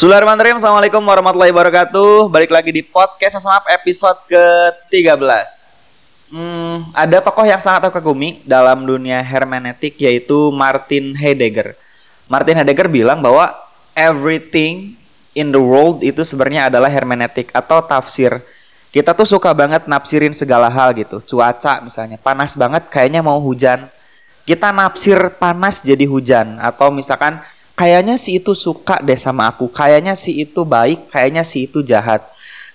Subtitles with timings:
[0.00, 0.56] Bismillahirrahmanirrahim.
[0.56, 2.32] Assalamualaikum warahmatullahi wabarakatuh.
[2.32, 5.60] Balik lagi di podcast Sesemap episode ke-13.
[6.32, 11.76] Hmm, ada tokoh yang sangat aku kagumi dalam dunia hermeneutik yaitu Martin Heidegger.
[12.32, 13.52] Martin Heidegger bilang bahwa
[13.92, 14.96] everything
[15.36, 18.40] in the world itu sebenarnya adalah hermeneutik atau tafsir.
[18.96, 21.20] Kita tuh suka banget nafsirin segala hal gitu.
[21.20, 23.84] Cuaca misalnya panas banget kayaknya mau hujan.
[24.48, 27.36] Kita nafsir panas jadi hujan atau misalkan
[27.80, 32.20] kayaknya si itu suka deh sama aku, kayaknya si itu baik, kayaknya si itu jahat.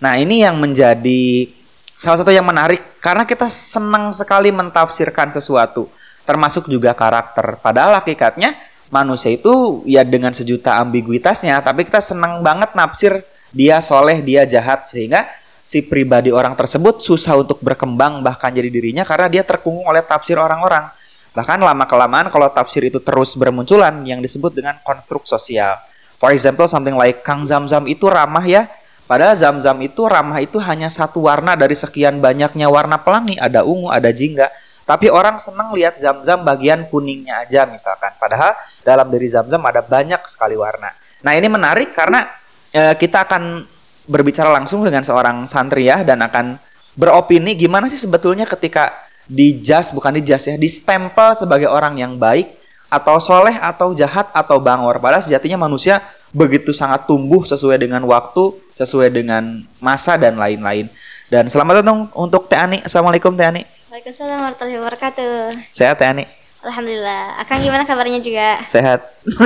[0.01, 1.45] Nah, ini yang menjadi
[1.93, 5.85] salah satu yang menarik karena kita senang sekali mentafsirkan sesuatu,
[6.25, 7.61] termasuk juga karakter.
[7.61, 8.57] Padahal hakikatnya
[8.89, 13.21] manusia itu ya dengan sejuta ambiguitasnya, tapi kita senang banget nafsir
[13.53, 15.29] dia soleh, dia jahat sehingga
[15.61, 20.41] si pribadi orang tersebut susah untuk berkembang bahkan jadi dirinya karena dia terkungkung oleh tafsir
[20.41, 20.89] orang-orang.
[21.35, 25.75] Bahkan lama-kelamaan kalau tafsir itu terus bermunculan yang disebut dengan konstruk sosial.
[26.15, 28.71] For example, something like Kang Zam-Zam itu ramah ya.
[29.05, 33.35] Padahal Zam-Zam itu ramah itu hanya satu warna dari sekian banyaknya warna pelangi.
[33.35, 34.47] Ada ungu, ada jingga.
[34.87, 38.15] Tapi orang senang lihat Zam-Zam bagian kuningnya aja misalkan.
[38.15, 38.55] Padahal
[38.87, 40.87] dalam diri Zam-Zam ada banyak sekali warna.
[41.25, 42.31] Nah ini menarik karena
[42.71, 43.65] e, kita akan
[44.05, 46.61] berbicara langsung dengan seorang santri ya dan akan
[46.95, 52.17] beropini gimana sih sebetulnya ketika di jas bukan di jas ya, distempel sebagai orang yang
[52.17, 52.49] baik
[52.89, 55.01] atau soleh atau jahat atau bangor.
[55.01, 60.87] Padahal sejatinya manusia begitu sangat tumbuh sesuai dengan waktu, sesuai dengan masa dan lain-lain.
[61.25, 62.85] Dan selamat datang untuk Teh Ani.
[62.85, 63.65] Assalamualaikum Teh Ani.
[63.89, 65.33] Waalaikumsalam warahmatullahi wabarakatuh.
[65.73, 66.29] Sehat Teh Ani?
[66.61, 67.41] Alhamdulillah.
[67.41, 68.61] Akang gimana kabarnya juga?
[68.61, 69.01] Sehat.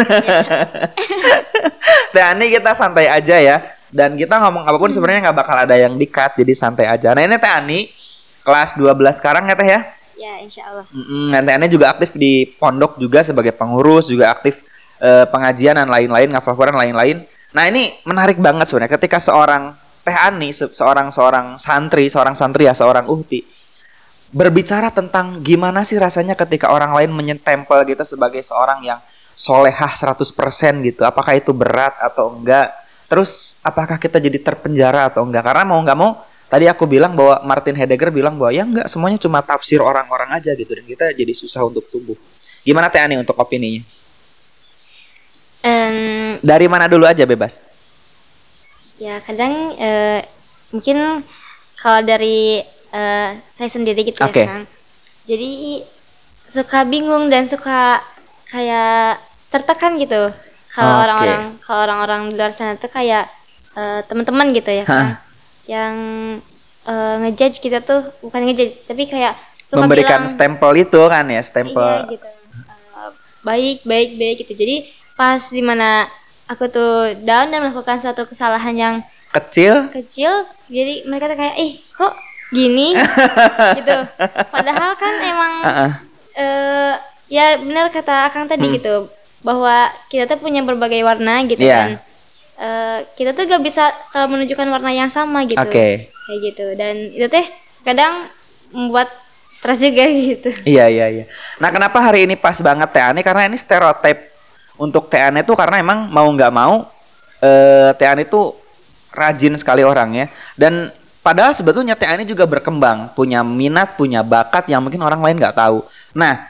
[2.14, 3.58] Teh Ani kita santai aja ya.
[3.90, 7.16] Dan kita ngomong apa pun sebenarnya nggak bakal ada yang dikat, jadi santai aja.
[7.16, 7.90] Nah ini Teh Ani
[8.44, 9.82] kelas 12 sekarang ya Teh ya?
[10.20, 10.86] Ya, insya Allah.
[10.92, 14.68] Mm -mm, juga aktif di pondok juga sebagai pengurus, juga aktif
[15.00, 17.24] uh, pengajian dan lain-lain, ngafal Quran lain-lain.
[17.56, 19.74] Nah ini menarik banget sebenarnya ketika seorang
[20.04, 23.44] Teh Ani, se seorang seorang santri, seorang santri ya, seorang uhti,
[24.30, 29.00] berbicara tentang gimana sih rasanya ketika orang lain menyentempel kita sebagai seorang yang
[29.34, 30.20] solehah 100%
[30.84, 31.02] gitu.
[31.08, 32.76] Apakah itu berat atau enggak?
[33.10, 35.48] Terus apakah kita jadi terpenjara atau enggak?
[35.48, 39.22] Karena mau nggak mau tadi aku bilang bahwa Martin Heidegger bilang bahwa ya enggak semuanya
[39.22, 42.18] cuma tafsir orang-orang aja gitu dan kita jadi susah untuk tumbuh.
[42.66, 43.86] Gimana Teh Ani untuk opininya?
[45.64, 47.64] Um, Dari mana dulu aja bebas?
[49.00, 50.20] Ya kadang uh,
[50.76, 51.24] mungkin
[51.80, 54.44] kalau dari uh, saya sendiri gitu okay.
[54.44, 54.64] ya kan.
[55.30, 55.80] Jadi
[56.50, 58.02] suka bingung dan suka
[58.50, 59.22] kayak
[59.54, 60.34] tertekan gitu
[60.74, 61.04] kalau okay.
[61.06, 63.30] orang-orang kalau orang-orang di luar sana tuh kayak
[63.78, 65.22] uh, teman-teman gitu ya kan
[65.70, 65.96] yang
[66.90, 71.42] uh, ngejudge kita tuh bukan ngejudge tapi kayak suka memberikan bilang, stempel itu kan ya
[71.46, 72.30] stempel iya, gitu.
[72.98, 73.12] uh,
[73.46, 74.76] baik baik baik gitu jadi
[75.14, 76.10] pas di mana
[76.50, 78.96] aku tuh down dan melakukan suatu kesalahan yang
[79.30, 82.18] kecil kecil jadi mereka tuh kayak eh kok
[82.50, 82.98] gini
[83.78, 83.98] gitu
[84.50, 85.92] padahal kan emang uh -uh.
[86.40, 86.94] Uh,
[87.30, 88.76] ya benar kata akang tadi hmm.
[88.82, 88.96] gitu
[89.46, 91.94] bahwa kita tuh punya berbagai warna gitu yeah.
[91.94, 92.09] kan
[92.60, 95.58] uh, kita tuh gak bisa selalu menunjukkan warna yang sama gitu.
[95.58, 96.12] Okay.
[96.12, 96.66] kayak gitu.
[96.76, 97.48] Dan itu teh
[97.82, 98.28] kadang
[98.76, 99.10] membuat
[99.50, 100.50] stres juga gitu.
[100.68, 101.26] Iya iya iya.
[101.58, 103.26] Nah kenapa hari ini pas banget Teh Ani?
[103.26, 104.30] Karena ini stereotip
[104.80, 106.88] untuk Teh Ani tuh karena emang mau nggak mau
[107.44, 108.56] uh, Teh Ani tuh
[109.10, 110.94] rajin sekali orang ya dan
[111.26, 115.58] padahal sebetulnya Teh Ani juga berkembang punya minat punya bakat yang mungkin orang lain nggak
[115.58, 115.84] tahu.
[116.16, 116.48] Nah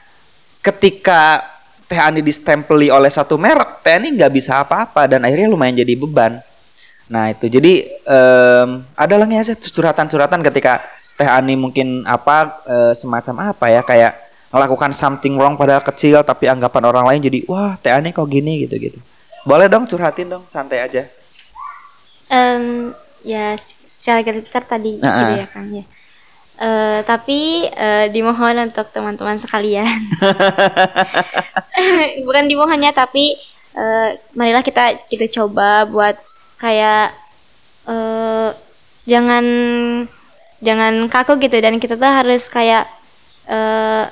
[0.61, 1.41] ketika
[1.89, 5.97] Teh Ani distempeli oleh satu merek, Teh Ani nggak bisa apa-apa dan akhirnya lumayan jadi
[5.97, 6.37] beban.
[7.09, 10.85] Nah itu jadi um, adalah nih aja curhatan-curhatan ketika
[11.17, 14.13] Teh Ani mungkin apa uh, semacam apa ya kayak
[14.53, 18.69] melakukan something wrong pada kecil tapi anggapan orang lain jadi wah Teh Ani kok gini
[18.69, 19.01] gitu-gitu.
[19.41, 21.09] Boleh dong curhatin dong santai aja.
[22.29, 22.93] Um,
[23.25, 23.57] ya
[23.89, 25.17] secara garis besar tadi uh -uh.
[25.17, 25.85] gitu ya Kang ya.
[26.59, 29.87] Uh, tapi uh, dimohon untuk teman-teman sekalian.
[32.27, 33.39] Bukan dimohonnya tapi
[33.79, 36.19] uh, marilah kita kita coba buat
[36.59, 37.15] kayak
[37.87, 38.51] uh,
[39.07, 39.45] jangan
[40.59, 42.83] jangan kaku gitu dan kita tuh harus kayak
[43.47, 44.11] uh,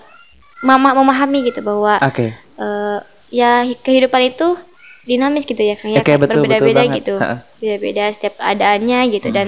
[0.63, 2.31] mama memahami gitu bahwa okay.
[2.55, 4.55] uh, ya kehidupan itu
[5.03, 7.19] dinamis gitu ya kayak okay, berbeda-beda gitu.
[7.59, 9.35] Beda-beda setiap keadaannya gitu hmm.
[9.35, 9.47] dan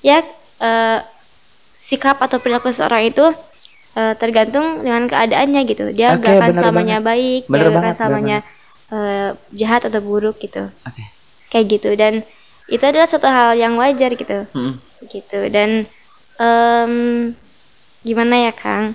[0.00, 0.24] ya
[0.60, 1.00] uh,
[1.88, 3.24] sikap atau perilaku seorang itu
[3.96, 5.88] uh, tergantung dengan keadaannya gitu.
[5.96, 7.08] Dia okay, gak akan selamanya banget.
[7.08, 8.38] baik, bener dia gak akan selamanya
[8.92, 10.68] uh, jahat atau buruk gitu.
[10.84, 11.06] Okay.
[11.48, 12.12] Kayak gitu dan
[12.68, 14.44] itu adalah suatu hal yang wajar gitu.
[14.52, 14.76] Hmm.
[15.08, 15.88] Gitu dan
[16.36, 17.32] um,
[18.04, 18.92] gimana ya Kang?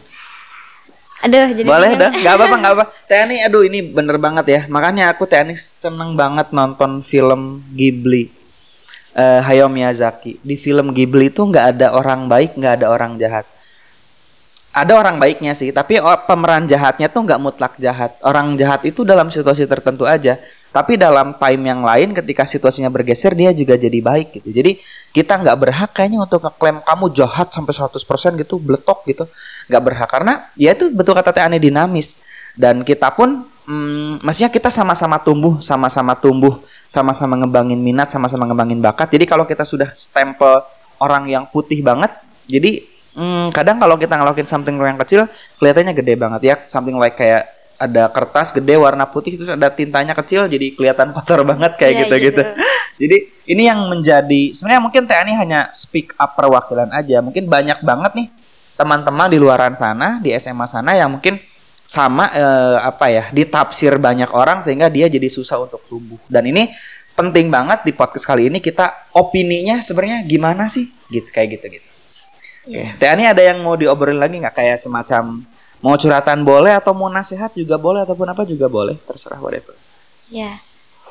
[1.23, 2.85] Aduh, jadi boleh dah, nggak apa-apa, nggak apa.
[3.09, 4.61] Tani, aduh ini bener banget ya.
[4.67, 8.42] Makanya aku Tani seneng banget nonton film Ghibli.
[9.13, 10.41] Uh, Hayao Miyazaki.
[10.41, 13.45] Di film Ghibli itu nggak ada orang baik, nggak ada orang jahat.
[14.73, 18.17] Ada orang baiknya sih, tapi pemeran jahatnya tuh nggak mutlak jahat.
[18.25, 20.41] Orang jahat itu dalam situasi tertentu aja.
[20.73, 24.49] Tapi dalam time yang lain ketika situasinya bergeser dia juga jadi baik gitu.
[24.49, 24.81] Jadi
[25.13, 29.29] kita nggak berhak kayaknya untuk ngeklaim kamu jahat sampai 100% gitu, bletok gitu.
[29.69, 32.17] Nggak berhak karena ya itu betul kata Teh dinamis.
[32.57, 36.57] Dan kita pun hmm, maksudnya kita sama-sama tumbuh, sama-sama tumbuh,
[36.93, 39.09] sama-sama ngembangin minat, sama-sama ngembangin bakat.
[39.09, 40.61] Jadi kalau kita sudah stempel
[41.01, 42.13] orang yang putih banget,
[42.45, 42.85] jadi
[43.17, 45.25] hmm, kadang kalau kita ngelakuin something yang kecil
[45.57, 47.49] kelihatannya gede banget ya, something like kayak
[47.81, 52.15] ada kertas gede warna putih terus ada tintanya kecil jadi kelihatan kotor banget kayak gitu
[52.21, 52.39] gitu.
[52.39, 52.43] gitu.
[53.01, 53.17] jadi
[53.49, 57.19] ini yang menjadi sebenarnya mungkin TNI hanya speak up perwakilan aja.
[57.25, 58.27] Mungkin banyak banget nih
[58.77, 61.41] teman-teman di luaran sana, di SMA sana yang mungkin
[61.93, 66.17] sama eh, apa ya, ditafsir banyak orang sehingga dia jadi susah untuk tumbuh.
[66.25, 66.73] Dan ini
[67.13, 70.89] penting banget di podcast kali ini kita opininya sebenarnya gimana sih?
[71.13, 71.89] Gitu kayak gitu gitu.
[72.63, 72.97] Yeah.
[72.97, 75.45] Oke, TNI ada yang mau diobrolin lagi nggak kayak semacam
[75.83, 79.75] Mau curhatan boleh atau mau nasihat juga boleh ataupun apa juga boleh, terserah whatever.
[80.31, 80.55] Ya,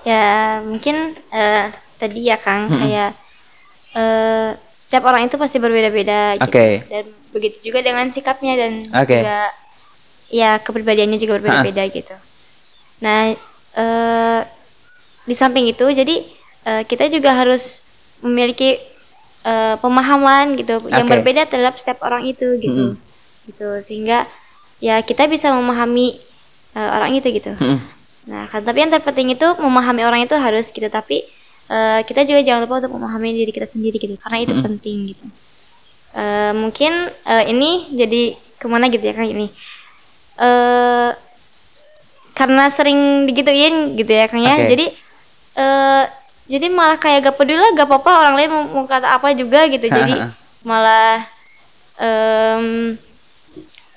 [0.01, 1.69] ya mungkin uh,
[2.01, 2.81] tadi ya Kang hmm.
[2.81, 3.11] kayak
[3.93, 6.41] uh, setiap orang itu pasti berbeda-beda.
[6.41, 6.49] Gitu.
[6.49, 6.89] Okay.
[6.89, 7.05] Dan
[7.37, 9.21] begitu juga dengan sikapnya dan okay.
[9.21, 9.53] juga
[10.33, 12.17] ya kepribadiannya juga berbeda-beda gitu.
[13.05, 13.37] Nah,
[13.77, 14.41] uh,
[15.29, 16.25] di samping itu jadi
[16.65, 17.85] uh, kita juga harus
[18.25, 18.81] memiliki
[19.45, 20.97] uh, pemahaman gitu okay.
[20.97, 22.97] yang berbeda terhadap setiap orang itu gitu.
[22.97, 23.47] -hmm.
[23.53, 24.25] Gitu sehingga
[24.83, 26.19] ya kita bisa memahami
[26.75, 27.53] uh, orang itu gitu.
[27.55, 27.79] Hmm.
[28.27, 31.27] Nah, kan tapi yang terpenting itu memahami orang itu harus gitu, tapi
[31.71, 34.65] uh, kita juga jangan lupa untuk memahami diri kita sendiri gitu, karena itu hmm.
[34.65, 35.27] penting gitu.
[36.13, 36.93] Uh, mungkin
[37.25, 39.51] uh, ini jadi ke mana gitu ya kan ini.
[40.39, 41.13] Uh,
[42.33, 44.57] karena sering digituin gitu ya Kang ya.
[44.63, 44.69] Okay.
[44.73, 44.87] Jadi
[45.61, 46.05] uh,
[46.49, 49.69] jadi malah kayak gak peduli lah gak apa-apa orang lain mau, mau kata apa juga
[49.69, 49.87] gitu.
[49.99, 50.33] jadi
[50.63, 51.27] malah
[51.99, 52.97] um,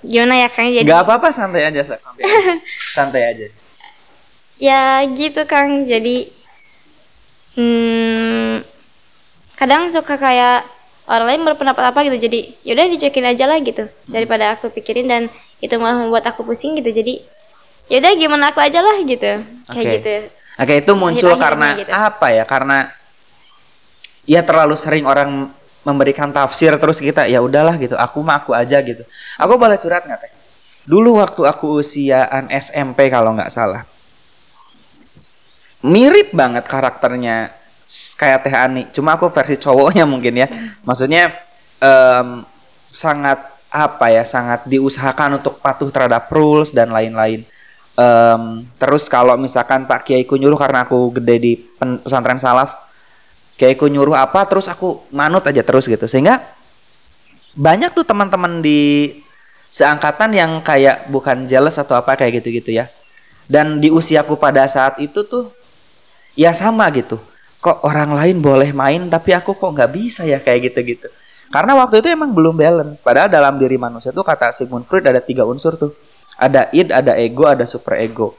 [0.05, 2.53] gimana ya Kang jadi nggak apa-apa santai aja santai aja.
[2.77, 3.45] santai aja
[4.61, 6.29] ya gitu Kang jadi
[7.57, 8.61] hmm,
[9.57, 10.63] kadang suka kayak
[11.09, 14.09] orang lain berpendapat apa gitu jadi yaudah dicuekin aja lah gitu hmm.
[14.13, 15.23] daripada aku pikirin dan
[15.65, 16.93] itu malah membuat aku pusing gitu.
[16.93, 17.25] Jadi
[17.89, 19.41] yaudah gimana aku aja lah gitu.
[19.69, 20.15] Kayak gitu.
[20.55, 21.91] Oke okay, itu muncul karena gitu.
[21.91, 22.43] apa ya?
[22.45, 22.87] Karena
[24.23, 25.49] ya terlalu sering orang
[25.85, 27.97] memberikan tafsir terus kita ya udahlah gitu.
[27.97, 29.03] Aku mah aku aja gitu.
[29.37, 30.31] Aku boleh curhat nggak teh?
[30.85, 33.83] Dulu waktu aku usiaan SMP kalau nggak salah.
[35.85, 37.53] Mirip banget karakternya
[38.17, 38.83] kayak Teh Ani.
[38.93, 40.47] Cuma aku versi cowoknya mungkin ya.
[40.85, 41.33] Maksudnya
[41.81, 42.41] um,
[42.89, 47.43] sangat apa ya sangat diusahakan untuk patuh terhadap rules dan lain-lain.
[47.95, 52.75] Um, terus kalau misalkan Pak Kiai nyuruh karena aku gede di pesantren salaf
[53.55, 56.07] kayak aku nyuruh apa terus aku manut aja terus gitu.
[56.07, 56.39] Sehingga
[57.55, 59.11] banyak tuh teman-teman di
[59.71, 62.87] seangkatan yang kayak bukan jealous atau apa kayak gitu-gitu ya.
[63.51, 65.51] Dan di usiaku pada saat itu tuh
[66.39, 67.19] ya sama gitu.
[67.59, 71.11] Kok orang lain boleh main tapi aku kok nggak bisa ya kayak gitu-gitu
[71.53, 75.21] karena waktu itu emang belum balance padahal dalam diri manusia tuh kata Sigmund Freud ada
[75.21, 75.93] tiga unsur tuh
[76.35, 78.35] ada id ada ego ada super ego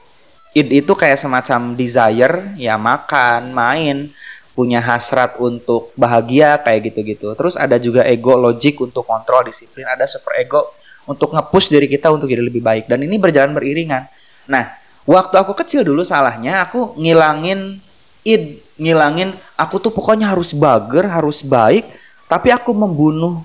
[0.56, 4.10] id itu kayak semacam desire ya makan main
[4.56, 7.36] punya hasrat untuk bahagia kayak gitu-gitu.
[7.36, 10.72] Terus ada juga ego logik untuk kontrol disiplin, ada super ego
[11.04, 14.08] untuk nge-push diri kita untuk jadi lebih baik dan ini berjalan beriringan.
[14.48, 14.72] Nah,
[15.04, 17.78] waktu aku kecil dulu salahnya aku ngilangin
[18.24, 21.84] id, ngilangin aku tuh pokoknya harus bager, harus baik,
[22.26, 23.42] tapi aku membunuh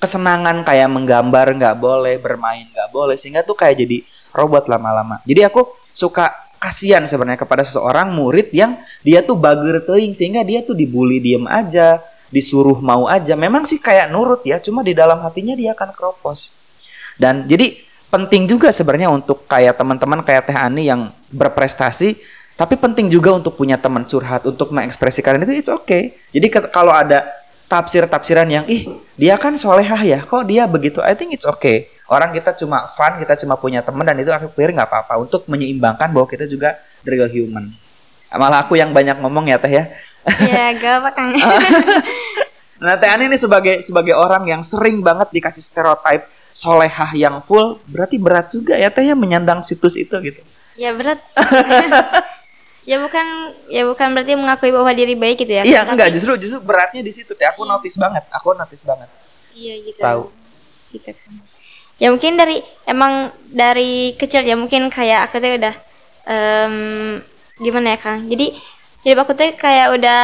[0.00, 4.04] kesenangan kayak menggambar nggak boleh, bermain nggak boleh sehingga tuh kayak jadi
[4.36, 5.20] robot lama-lama.
[5.24, 10.64] Jadi aku suka kasihan sebenarnya kepada seseorang murid yang dia tuh bager teing sehingga dia
[10.64, 13.36] tuh dibully diem aja, disuruh mau aja.
[13.36, 16.52] Memang sih kayak nurut ya, cuma di dalam hatinya dia akan keropos.
[17.16, 17.76] Dan jadi
[18.12, 22.16] penting juga sebenarnya untuk kayak teman-teman kayak Teh Ani yang berprestasi,
[22.56, 26.16] tapi penting juga untuk punya teman curhat untuk mengekspresikan itu it's okay.
[26.32, 27.24] Jadi kalau ada
[27.66, 28.86] tafsir-tafsiran yang ih
[29.18, 31.02] dia kan solehah ya kok dia begitu?
[31.02, 31.90] I think it's okay.
[32.06, 35.42] Orang kita cuma fun kita cuma punya teman dan itu aku pikir nggak apa-apa untuk
[35.50, 37.74] menyeimbangkan bahwa kita juga real human.
[38.30, 39.84] Malah aku yang banyak ngomong ya teh ya.
[40.26, 41.30] Iya gak apa kang.
[42.76, 47.80] Nah teh Ani ini sebagai sebagai orang yang sering banget dikasih stereotip solehah yang full
[47.88, 50.44] berarti berat juga ya teh ya menyandang situs itu gitu.
[50.76, 51.24] Ya berat
[52.86, 53.26] ya bukan
[53.66, 55.62] ya bukan berarti mengakui bahwa diri baik gitu ya.
[55.66, 57.44] Iya Tapi, enggak justru justru beratnya di situ teh.
[57.50, 57.74] Aku iya.
[57.74, 59.10] notice banget aku notice banget.
[59.52, 60.00] Iya gitu.
[60.00, 60.22] Tahu.
[60.94, 61.32] Gitu kan.
[61.98, 65.74] Ya mungkin dari emang dari kecil ya mungkin kayak aku tuh udah
[66.30, 66.74] um,
[67.58, 68.22] gimana ya kang?
[68.30, 68.54] Jadi
[69.02, 70.22] jadi aku tuh kayak udah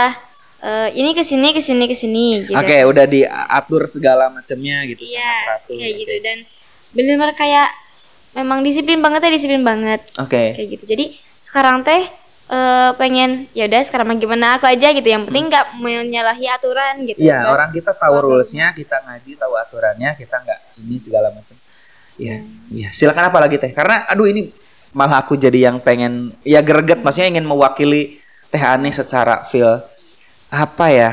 [0.63, 2.55] uh, ini ke sini ke sini ke sini gitu.
[2.55, 6.15] Oke okay, udah diatur segala macamnya gitu iya iya gitu.
[6.23, 6.47] Dan
[6.95, 7.69] benar-benar kayak
[8.39, 10.07] memang disiplin banget ya disiplin banget.
[10.23, 10.31] Oke.
[10.31, 10.47] Okay.
[10.55, 10.85] kayak gitu.
[10.95, 11.05] Jadi
[11.43, 12.22] sekarang teh
[12.53, 15.81] uh, pengen ya udah sekarang gimana aku aja gitu yang penting nggak hmm.
[15.81, 20.97] menyalahi aturan gitu Iya orang kita tahu rulesnya kita ngaji tahu aturannya kita nggak ini
[21.01, 21.57] segala macam
[22.21, 22.77] Iya, hmm.
[22.77, 22.89] iya.
[22.93, 23.73] Silakan apa lagi teh?
[23.73, 24.53] Karena aduh ini
[24.93, 28.21] malah aku jadi yang pengen ya greget maksudnya ingin mewakili
[28.53, 29.81] Teh Ani secara feel
[30.53, 31.11] apa ya?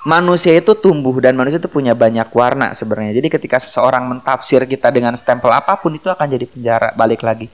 [0.00, 3.20] Manusia itu tumbuh dan manusia itu punya banyak warna sebenarnya.
[3.20, 7.52] Jadi ketika seseorang mentafsir kita dengan stempel apa pun itu akan jadi penjara balik lagi.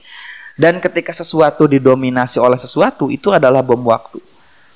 [0.57, 4.17] Dan ketika sesuatu didominasi oleh sesuatu itu adalah bom waktu.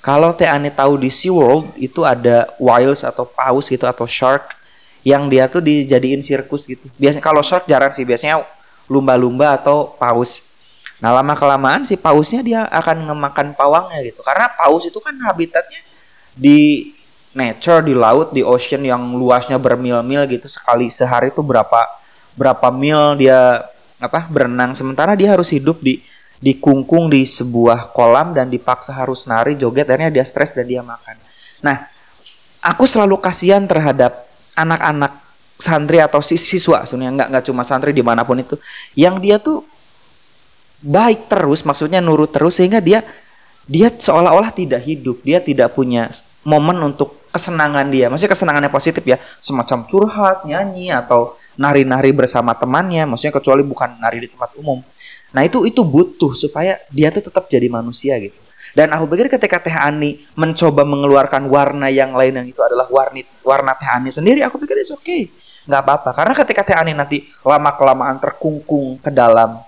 [0.01, 4.53] Kalau Teh Ani tahu di SeaWorld itu ada whales atau paus gitu atau shark
[5.01, 6.85] yang dia tuh dijadiin sirkus gitu.
[6.97, 8.45] Biasanya kalau shark jarang sih, biasanya
[8.85, 10.45] lumba-lumba atau paus.
[11.01, 14.21] Nah lama kelamaan si pausnya dia akan memakan pawangnya gitu.
[14.21, 15.81] Karena paus itu kan habitatnya
[16.37, 16.93] di
[17.33, 21.87] nature di laut di ocean yang luasnya bermil-mil gitu sekali sehari itu berapa
[22.35, 23.65] berapa mil dia
[24.01, 24.73] apa berenang.
[24.73, 26.01] Sementara dia harus hidup di
[26.41, 31.15] dikungkung di sebuah kolam dan dipaksa harus nari joget akhirnya dia stres dan dia makan.
[31.61, 31.85] Nah,
[32.65, 34.25] aku selalu kasihan terhadap
[34.57, 35.21] anak-anak
[35.61, 38.57] santri atau siswa sebenarnya nggak nggak cuma santri di mana pun itu
[38.97, 39.61] yang dia tuh
[40.81, 43.05] baik terus maksudnya nurut terus sehingga dia
[43.69, 45.21] dia seolah-olah tidak hidup.
[45.21, 46.09] Dia tidak punya
[46.47, 48.09] momen untuk kesenangan dia.
[48.09, 49.21] Maksudnya kesenangannya positif ya.
[49.39, 54.79] Semacam curhat nyanyi atau nari-nari bersama temannya maksudnya kecuali bukan nari di tempat umum
[55.31, 58.37] nah itu itu butuh supaya dia tuh tetap jadi manusia gitu
[58.71, 63.19] dan aku pikir ketika Teh Ani mencoba mengeluarkan warna yang lain yang itu adalah warna
[63.43, 65.27] warna Teh Ani sendiri, aku pikir itu oke, okay.
[65.67, 66.09] nggak apa-apa.
[66.15, 69.59] Karena ketika Teh Ani nanti lama kelamaan terkungkung ke dalam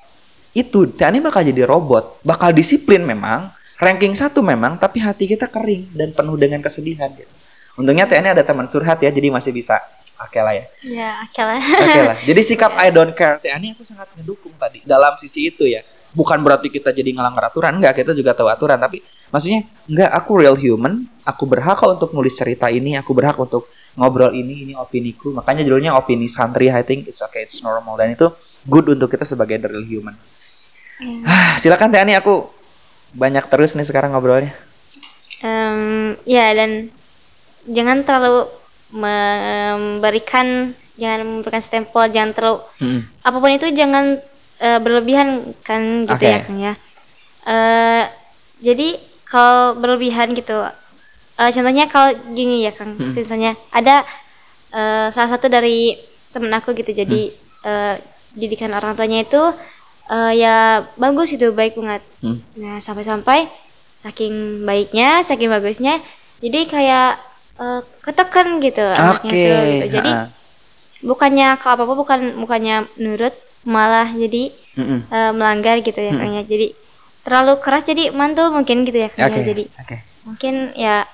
[0.56, 5.52] itu, Teh Ani bakal jadi robot, bakal disiplin memang, ranking satu memang, tapi hati kita
[5.52, 7.32] kering dan penuh dengan kesedihan gitu.
[7.76, 9.84] Untungnya Teh Ani ada teman surhat ya, jadi masih bisa
[10.32, 10.66] lah ya.
[10.86, 11.10] Ya.
[11.26, 11.44] Oke okay
[12.06, 12.18] lah.
[12.30, 13.42] Jadi sikap I don't care.
[13.42, 14.80] Teh Ani aku sangat mendukung tadi.
[14.88, 15.84] Dalam sisi itu ya.
[16.14, 17.82] Bukan berarti kita jadi ngelanggar aturan.
[17.82, 18.78] Enggak kita juga tahu aturan.
[18.78, 19.02] Tapi
[19.34, 21.10] maksudnya enggak aku real human.
[21.26, 22.94] Aku berhak untuk nulis cerita ini.
[23.02, 23.66] Aku berhak untuk
[23.98, 25.34] ngobrol ini ini opiniku.
[25.34, 26.70] Makanya judulnya opini santri.
[26.70, 27.98] I think it's okay it's normal.
[27.98, 28.30] Dan itu
[28.70, 30.14] good untuk kita sebagai the real human.
[31.02, 31.26] Hmm.
[31.26, 32.46] ah, silakan Tiani aku
[33.18, 34.54] banyak terus nih sekarang ngobrolnya.
[35.42, 36.94] Um, ya dan
[37.68, 38.48] jangan terlalu
[38.94, 43.02] memberikan jangan memberikan stempel jangan terlalu hmm.
[43.26, 44.22] apa pun itu jangan
[44.62, 46.38] uh, berlebihan kan gitu okay.
[46.38, 46.74] ya Kang ya.
[47.44, 48.04] Uh,
[48.64, 48.96] jadi
[49.28, 53.12] kalau berlebihan gitu, uh, contohnya kalau gini ya Kang, hmm.
[53.12, 54.06] misalnya ada
[54.72, 55.98] uh, salah satu dari
[56.32, 57.66] temen aku gitu, jadi hmm.
[57.66, 57.96] uh,
[58.38, 59.42] didikan orang tuanya itu
[60.08, 62.06] uh, ya bagus itu baik banget.
[62.22, 62.40] Hmm.
[62.62, 63.50] Nah sampai-sampai
[64.00, 66.00] saking baiknya, saking bagusnya,
[66.40, 68.98] jadi kayak uh, ketekan gitu okay.
[68.98, 69.86] anaknya tuh gitu.
[70.00, 70.24] Jadi ha.
[71.04, 75.00] bukannya kalau apa apa bukan bukannya nurut malah jadi mm -mm.
[75.08, 76.20] Uh, melanggar gitu ya mm -mm.
[76.20, 76.68] kayaknya jadi
[77.24, 79.48] terlalu keras jadi mantul mungkin gitu ya kayaknya okay.
[79.48, 80.00] jadi okay.
[80.28, 81.08] mungkin ya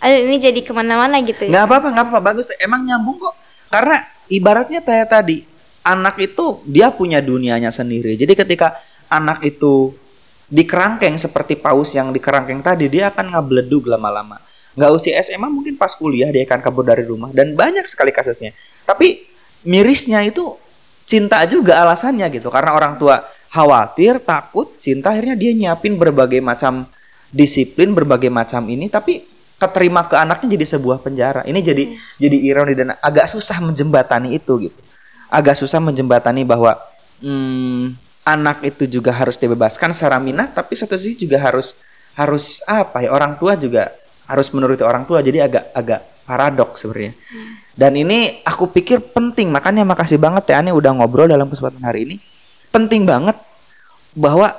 [0.00, 1.50] aduh ini jadi ke mana-mana gitu ya.
[1.52, 3.36] nggak apa-apa nggak apa-apa bagus emang nyambung kok
[3.72, 5.44] karena ibaratnya kayak tadi
[5.84, 8.80] anak itu dia punya dunianya sendiri jadi ketika
[9.12, 9.92] anak itu
[10.48, 14.40] dikerangkeng seperti paus yang dikerangkeng tadi dia akan ngabeledug lama-lama
[14.74, 17.30] nggak usia SMA mungkin pas kuliah dia akan kabur dari rumah.
[17.30, 18.50] Dan banyak sekali kasusnya.
[18.84, 19.22] Tapi
[19.64, 20.58] mirisnya itu
[21.06, 22.50] cinta juga alasannya gitu.
[22.50, 23.22] Karena orang tua
[23.54, 26.86] khawatir takut cinta akhirnya dia nyiapin berbagai macam
[27.30, 28.90] disiplin berbagai macam ini.
[28.90, 29.22] Tapi
[29.56, 31.46] keterima ke anaknya jadi sebuah penjara.
[31.46, 32.18] Ini jadi hmm.
[32.18, 34.80] jadi ironi dan agak susah menjembatani itu gitu.
[35.30, 36.78] Agak susah menjembatani bahwa
[37.22, 41.76] hmm, anak itu juga harus dibebaskan secara minat tapi satu sisi juga harus
[42.16, 43.92] harus apa ya orang tua juga
[44.24, 47.12] harus menuruti orang tua jadi agak agak paradoks sebenarnya.
[47.74, 52.06] Dan ini aku pikir penting, makanya makasih banget ya Ani udah ngobrol dalam kesempatan hari
[52.06, 52.16] ini.
[52.70, 53.36] Penting banget
[54.14, 54.54] bahwa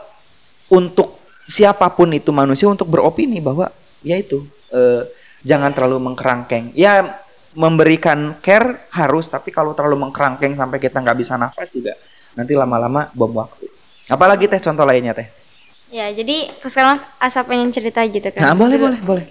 [0.70, 1.16] untuk
[1.48, 3.72] siapa pun itu manusia untuk beropini bahwa
[4.04, 4.44] ya itu
[4.76, 5.08] eh,
[5.48, 6.76] jangan terlalu mengkerangkeng.
[6.76, 7.24] Ya
[7.56, 11.96] memberikan care harus, tapi kalau terlalu mengkerangkeng sampai kita nggak bisa nafas juga
[12.36, 13.72] nanti lama-lama bom waktu.
[14.12, 15.32] Apalagi teh contoh lainnya teh?
[15.90, 18.44] Ya jadi sekarang asap pengen cerita gitu kan.
[18.44, 19.26] Nah boleh boleh boleh.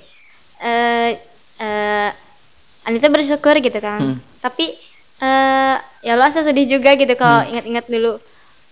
[0.61, 1.17] Eh
[1.61, 2.11] uh,
[2.85, 4.17] Anita bersyukur gitu kan hmm.
[4.45, 4.77] tapi
[5.25, 7.51] uh, ya lo asa sedih juga gitu kalau hmm.
[7.55, 8.21] ingat-ingat dulu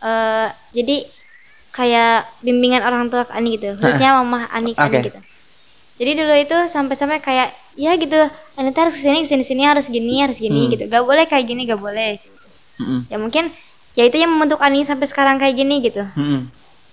[0.05, 1.09] uh, jadi
[1.73, 5.09] kayak bimbingan orang tua ke Ani gitu khususnya mama Ani kan okay.
[5.09, 5.21] gitu
[5.97, 8.29] jadi dulu itu sampai-sampai kayak ya gitu
[8.61, 10.71] Anita harus ke sini ke sini sini harus gini harus gini hmm.
[10.77, 13.01] gitu gak boleh kayak gini gak boleh mm-hmm.
[13.09, 13.49] ya mungkin
[13.97, 16.41] ya itu yang membentuk Ani sampai sekarang kayak gini gitu mm-hmm.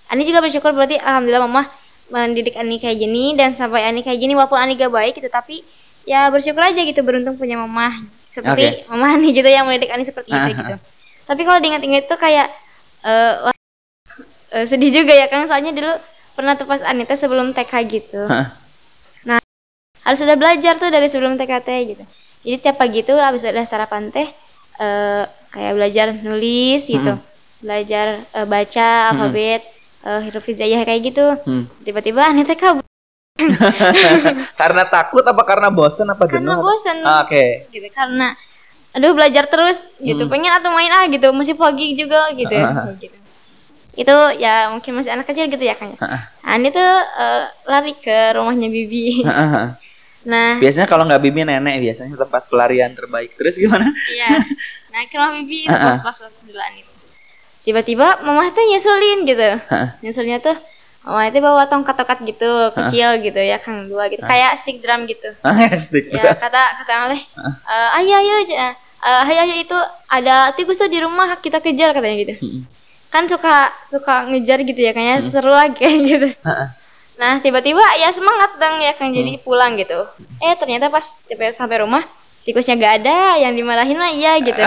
[0.08, 1.68] Ani juga bersyukur berarti alhamdulillah mama
[2.10, 5.62] mendidik Ani kayak gini dan sampai Ani kayak gini walaupun Ani gak baik gitu tapi
[6.04, 7.94] ya bersyukur aja gitu beruntung punya mama
[8.26, 8.90] seperti okay.
[8.90, 10.74] mama Ani gitu yang mendidik Ani seperti itu gitu
[11.30, 12.50] tapi kalau diingat-ingat itu kayak
[13.06, 13.50] uh,
[14.54, 15.92] uh, sedih juga ya Kang soalnya dulu
[16.34, 18.22] pernah tuh pas Anita sebelum TK gitu
[19.28, 19.38] nah
[20.02, 22.04] harus sudah belajar tuh dari sebelum TKT gitu
[22.42, 24.26] jadi tiap pagi tuh habis udah sarapan teh
[24.80, 27.22] uh, kayak belajar nulis gitu hmm.
[27.62, 29.30] belajar uh, baca hmm.
[30.04, 31.64] Uh, huruf hijaiyah kayak gitu hmm.
[31.84, 32.84] tiba-tiba Anita kabur
[34.60, 36.52] karena takut apa karena bosen apa jenuh?
[36.52, 36.96] Karena bosen.
[37.08, 37.32] Ah, Oke.
[37.32, 37.50] Okay.
[37.72, 38.36] Gitu karena
[38.92, 40.28] aduh belajar terus gitu.
[40.28, 40.32] Hmm.
[40.36, 42.52] Pengen atau main ah gitu, masih pagi juga gitu.
[42.52, 43.16] Uh gitu
[43.98, 46.80] itu ya mungkin masih anak kecil gitu ya kan nah, ini tuh
[47.20, 49.26] uh, lari ke rumahnya bibi
[50.30, 54.40] nah biasanya kalau nggak bibi nenek biasanya tempat pelarian terbaik terus gimana iya
[54.94, 56.92] nah ke rumah bibi itu pas pas dulu itu
[57.64, 59.48] tiba-tiba mama tuh nyusulin gitu.
[60.00, 60.56] Nyusulnya tuh
[61.04, 64.20] mama itu bawa tongkat-tongkat gitu kecil gitu ya kang dua gitu.
[64.24, 65.32] Kayak stick drum gitu.
[65.84, 69.78] Stick ya kata kata oleh uh, ayo ayo uh, ayo ayo itu
[70.12, 72.34] ada tikus tuh di rumah kita kejar katanya gitu.
[73.10, 75.28] Kan suka suka ngejar gitu ya kayaknya hmm.
[75.28, 76.28] seru lagi kayak gitu.
[77.20, 79.44] Nah tiba-tiba ya semangat dong ya kan jadi hmm.
[79.44, 80.04] pulang gitu.
[80.40, 81.04] Eh ternyata pas
[81.56, 82.04] sampai rumah
[82.40, 84.58] tikusnya gak ada yang dimarahin mah iya gitu.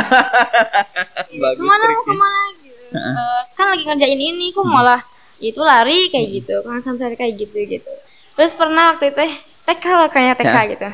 [1.34, 2.63] Ke mana mau ke mana
[2.98, 4.74] uh, kan lagi ngerjain ini kok hmm.
[4.74, 5.02] malah
[5.44, 6.36] itu lari kayak hmm.
[6.40, 7.92] gitu kan sampai kayak gitu gitu
[8.34, 9.26] terus pernah waktu itu
[9.64, 10.64] TK lah kayaknya TK ya.
[10.72, 10.90] gitu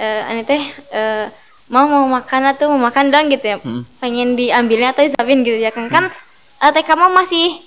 [0.00, 0.62] uh, ini teh
[0.92, 1.24] uh,
[1.66, 3.82] mau mau makan atau mau makan dong gitu ya hmm.
[3.98, 6.04] pengen diambilnya atau disuapin gitu ya kan kan
[6.62, 7.58] uh, TK mah masih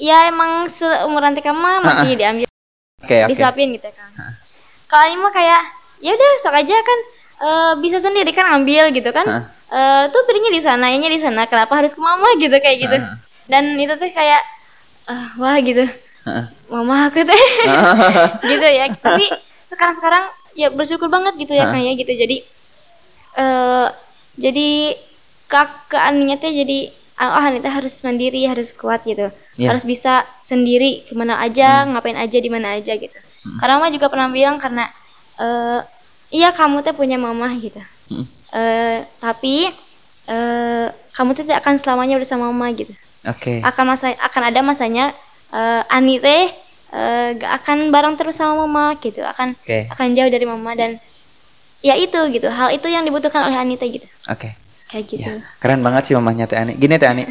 [0.00, 2.46] ya emang seumuran TK mah masih diambil
[3.02, 3.30] okay, okay.
[3.30, 4.10] disuapin gitu kan
[4.90, 5.62] kalau ini mah kayak
[6.00, 6.98] ya udah sok aja kan
[7.44, 11.46] uh, bisa sendiri kan ambil gitu kan uh, tuh piringnya di sana ini di sana
[11.46, 12.96] kenapa harus ke mama gitu kayak gitu.
[13.50, 14.42] Dan itu tuh kayak
[15.10, 15.86] uh, wah gitu.
[16.68, 17.42] Mama aku teh
[18.52, 19.26] gitu ya tapi
[19.64, 22.12] sekarang sekarang ya bersyukur banget gitu ya kayak gitu.
[22.14, 22.36] Jadi
[23.40, 23.88] uh,
[24.36, 24.94] jadi
[25.50, 29.32] kak aninya teh jadi oh Hanita harus mandiri harus kuat gitu.
[29.60, 29.76] Yeah.
[29.76, 31.92] harus bisa sendiri ke mana aja hmm.
[31.92, 33.12] ngapain aja di mana aja gitu.
[33.40, 33.56] Hmm.
[33.56, 34.84] karena mama juga pernah bilang karena
[35.40, 35.80] uh,
[36.28, 38.26] iya kamu tuh punya mama gitu hmm.
[38.52, 39.70] uh, tapi
[40.28, 42.92] uh, kamu tuh tidak akan selamanya bersama mama gitu
[43.24, 43.62] okay.
[43.62, 45.14] akan masa akan ada masanya
[45.54, 46.50] uh, Ani teh
[46.92, 49.86] uh, gak akan bareng terus sama mama gitu akan okay.
[49.88, 50.98] akan jauh dari mama dan
[51.80, 54.52] ya itu gitu hal itu yang dibutuhkan oleh Anita gitu oke okay
[54.90, 55.30] kayak gitu.
[55.30, 56.74] Ya, keren banget sih mamanya Teh Ani.
[56.74, 57.24] Gini Teh Ani,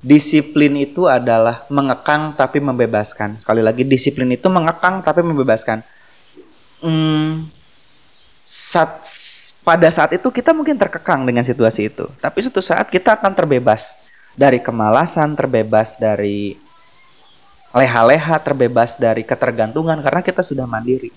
[0.00, 3.44] disiplin itu adalah mengekang tapi membebaskan.
[3.44, 5.84] Sekali lagi disiplin itu mengekang tapi membebaskan.
[6.82, 7.46] Hmm,
[8.42, 9.06] saat
[9.62, 13.94] pada saat itu kita mungkin terkekang dengan situasi itu, tapi suatu saat kita akan terbebas
[14.34, 16.58] dari kemalasan, terbebas dari
[17.72, 21.14] leha-leha, terbebas dari ketergantungan karena kita sudah mandiri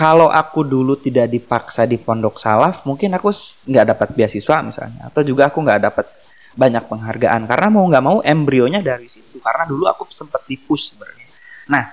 [0.00, 3.28] kalau aku dulu tidak dipaksa di pondok salaf, mungkin aku
[3.68, 6.08] nggak dapat beasiswa misalnya, atau juga aku nggak dapat
[6.56, 9.36] banyak penghargaan karena mau nggak mau embrionya dari situ.
[9.44, 11.28] Karena dulu aku sempat dipush sebenarnya.
[11.68, 11.84] Nah,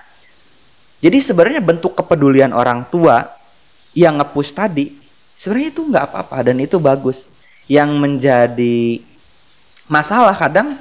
[1.04, 3.28] jadi sebenarnya bentuk kepedulian orang tua
[3.98, 4.94] yang ngepush tadi,
[5.34, 7.26] sebenarnya itu nggak apa-apa dan itu bagus.
[7.66, 9.02] Yang menjadi
[9.90, 10.78] masalah kadang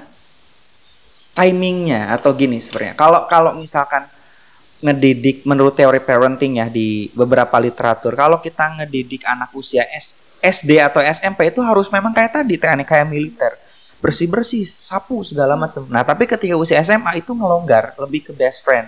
[1.33, 2.93] timingnya atau gini sebenarnya.
[2.93, 4.05] Kalau kalau misalkan
[4.77, 10.77] ngedidik menurut teori parenting ya di beberapa literatur kalau kita ngedidik anak usia S, SD
[10.77, 13.57] atau SMP itu harus memang kayak tadi teknik kayak militer
[13.97, 18.61] bersih bersih sapu segala macam nah tapi ketika usia SMA itu ngelonggar lebih ke best
[18.61, 18.85] friend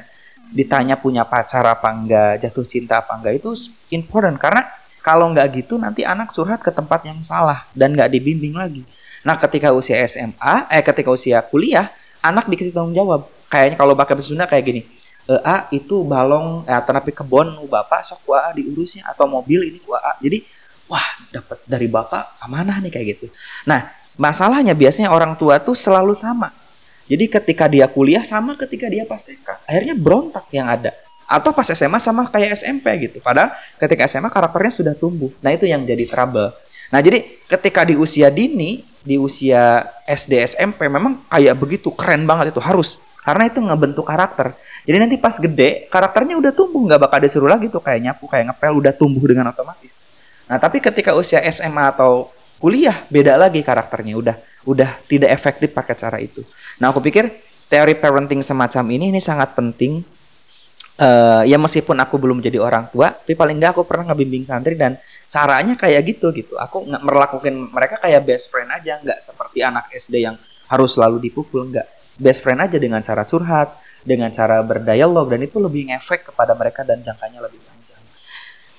[0.50, 3.54] ditanya punya pacar apa enggak jatuh cinta apa enggak itu
[3.94, 4.36] important.
[4.42, 4.66] Karena
[5.00, 8.84] kalau nggak gitu nanti anak curhat ke tempat yang salah dan nggak dibimbing lagi.
[9.24, 11.88] Nah ketika usia SMA eh ketika usia kuliah
[12.20, 13.26] anak dikasih tanggung jawab.
[13.50, 14.82] Kayaknya kalau pakai bahasa Sunda kayak gini
[15.26, 20.14] e, A itu balong eh, terapi kebon bapak sok A diurusnya atau mobil ini A.
[20.22, 20.46] Jadi
[20.86, 23.34] wah dapat dari bapak amanah nih kayak gitu.
[23.66, 26.54] Nah masalahnya biasanya orang tua tuh selalu sama
[27.10, 30.94] jadi ketika dia kuliah sama ketika dia pas TK akhirnya berontak yang ada.
[31.30, 33.18] Atau pas SMA sama kayak SMP gitu.
[33.22, 35.30] Padahal ketika SMA karakternya sudah tumbuh.
[35.42, 36.54] Nah itu yang jadi trouble.
[36.90, 42.54] Nah jadi ketika di usia dini di usia SD SMP memang kayak begitu keren banget
[42.54, 42.62] itu.
[42.62, 43.02] Harus.
[43.22, 44.58] Karena itu ngebentuk karakter.
[44.90, 46.82] Jadi nanti pas gede karakternya udah tumbuh.
[46.90, 50.02] Nggak bakal disuruh lagi tuh kayak nyapu kayak ngepel udah tumbuh dengan otomatis.
[50.50, 54.18] Nah tapi ketika usia SMA atau kuliah beda lagi karakternya.
[54.18, 54.36] Udah
[54.70, 56.46] udah tidak efektif pakai cara itu.
[56.78, 57.26] Nah aku pikir
[57.66, 60.06] teori parenting semacam ini ini sangat penting.
[61.00, 64.76] Uh, ya meskipun aku belum jadi orang tua tapi paling enggak aku pernah ngebimbing santri
[64.76, 65.00] dan
[65.32, 66.60] caranya kayak gitu gitu.
[66.60, 70.36] Aku nggak melakukan mereka kayak best friend aja nggak seperti anak SD yang
[70.68, 71.88] harus selalu dipukul nggak.
[72.20, 76.84] Best friend aja dengan cara curhat dengan cara berdialog dan itu lebih ngefek kepada mereka
[76.84, 78.04] dan jangkanya lebih panjang.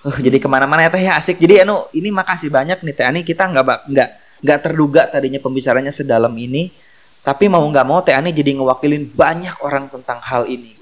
[0.05, 1.17] Uh, jadi ke mana-mana ya teh ya.
[1.17, 1.41] Asik.
[1.41, 3.21] Jadi anu ini makasih banyak nih teh ani.
[3.25, 6.73] Kita nggak nggak nggak terduga tadinya pembicaranya sedalam ini
[7.21, 10.73] tapi mau nggak mau Teh Ani jadi ngewakilin banyak orang tentang hal ini.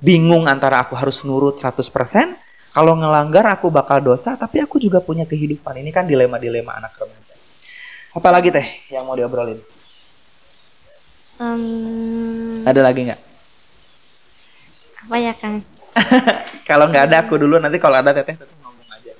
[0.00, 2.36] Bingung antara aku harus nurut 100%,
[2.72, 5.80] kalau ngelanggar aku bakal dosa, tapi aku juga punya kehidupan.
[5.80, 7.32] Ini kan dilema-dilema anak remaja.
[8.12, 9.60] Apalagi Teh yang mau diobrolin?
[11.40, 13.20] Um, ada lagi nggak?
[15.08, 15.64] Apa ya Kang?
[16.68, 19.12] kalau nggak ada aku dulu, nanti kalau ada Teteh teteh ngomong aja.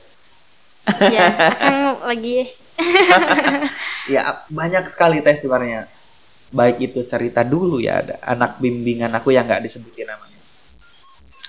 [1.09, 1.25] ya,
[1.57, 2.53] Kang lagi.
[4.15, 5.87] ya banyak sekali Teh sebenarnya.
[6.51, 10.39] Baik itu cerita dulu ya ada anak bimbingan aku yang nggak disebutin namanya.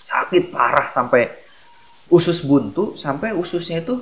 [0.02, 1.30] Sakit parah sampai
[2.12, 3.98] usus buntu sampai ususnya itu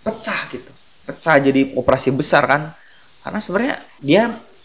[0.00, 0.72] pecah gitu.
[1.04, 2.62] Pecah jadi operasi besar kan.
[3.20, 4.22] Karena sebenarnya dia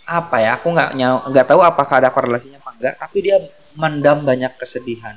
[0.09, 0.89] apa ya aku nggak
[1.29, 3.37] nggak tahu apakah ada korelasinya apa enggak tapi dia
[3.77, 5.15] mendam banyak kesedihan.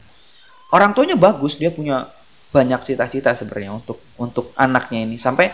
[0.72, 2.08] Orang tuanya bagus dia punya
[2.52, 5.16] banyak cita-cita sebenarnya untuk untuk anaknya ini.
[5.16, 5.52] Sampai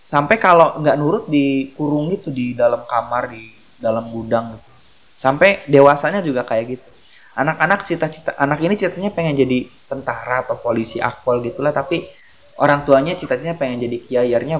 [0.00, 4.70] sampai kalau nggak nurut dikurung gitu di dalam kamar di dalam gudang gitu.
[5.14, 6.88] Sampai dewasanya juga kayak gitu.
[7.36, 12.04] Anak-anak cita-cita anak ini cita-citanya pengen jadi tentara atau polisi akpol gitulah tapi
[12.58, 14.58] orang tuanya cita-citanya pengen jadi kiai akhirnya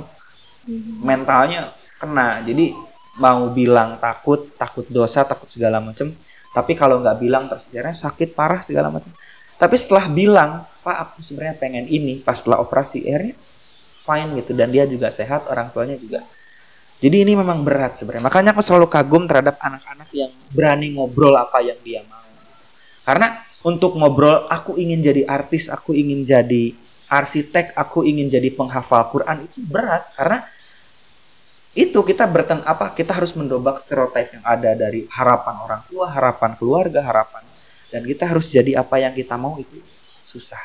[0.68, 1.03] mhm.
[1.03, 2.40] mentalnya kena.
[2.46, 2.72] Jadi
[3.18, 6.12] mau bilang takut takut dosa takut segala macem.
[6.50, 9.11] Tapi kalau nggak bilang terus sakit parah segala macam
[9.61, 12.24] tapi setelah bilang pak aku sebenarnya pengen ini.
[12.24, 13.37] Pas setelah operasi akhirnya
[14.04, 14.52] fine gitu.
[14.56, 16.24] Dan dia juga sehat orang tuanya juga.
[17.00, 18.28] Jadi ini memang berat sebenarnya.
[18.28, 22.20] Makanya aku selalu kagum terhadap anak-anak yang berani ngobrol apa yang dia mau.
[23.08, 26.76] Karena untuk ngobrol aku ingin jadi artis aku ingin jadi
[27.08, 30.12] arsitek aku ingin jadi penghafal Quran itu berat.
[30.12, 30.44] Karena
[31.72, 36.58] itu kita berten apa kita harus mendobak stereotip yang ada dari harapan orang tua harapan
[36.58, 37.46] keluarga harapan
[37.94, 39.78] dan kita harus jadi apa yang kita mau itu
[40.26, 40.58] susah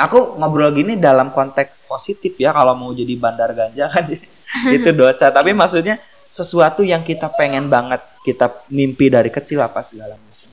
[0.00, 4.08] aku ngobrol gini dalam konteks positif ya kalau mau jadi bandar ganja kan
[4.76, 5.28] itu dosa.
[5.28, 10.48] Tapi maksudnya sesuatu yang kita pengen banget kita mimpi dari kecil apa segala macam.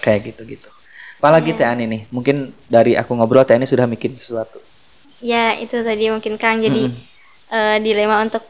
[0.00, 0.68] Kayak gitu gitu
[1.16, 1.58] apalagi yeah.
[1.58, 4.60] teh Ani nih mungkin dari aku ngobrol teh Ani sudah bikin sesuatu.
[5.24, 6.60] Ya itu tadi mungkin Kang.
[6.60, 7.50] Jadi -hmm.
[7.50, 8.44] uh, dilema untuk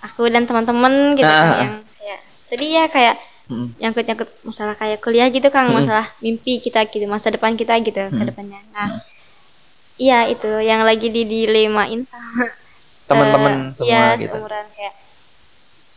[0.00, 3.16] aku dan teman-teman gitu kan yang kayak tadi ya kayak
[3.50, 8.22] nyangkut-nyangkut masalah kayak kuliah gitu Kang, masalah mimpi kita gitu, masa depan kita gitu ke
[8.22, 8.62] depannya.
[8.70, 9.02] Nah,
[10.00, 12.48] Iya itu yang lagi di dilemain sama
[13.04, 14.32] teman-teman uh, semua ya, gitu.
[14.32, 14.94] Seumuran kayak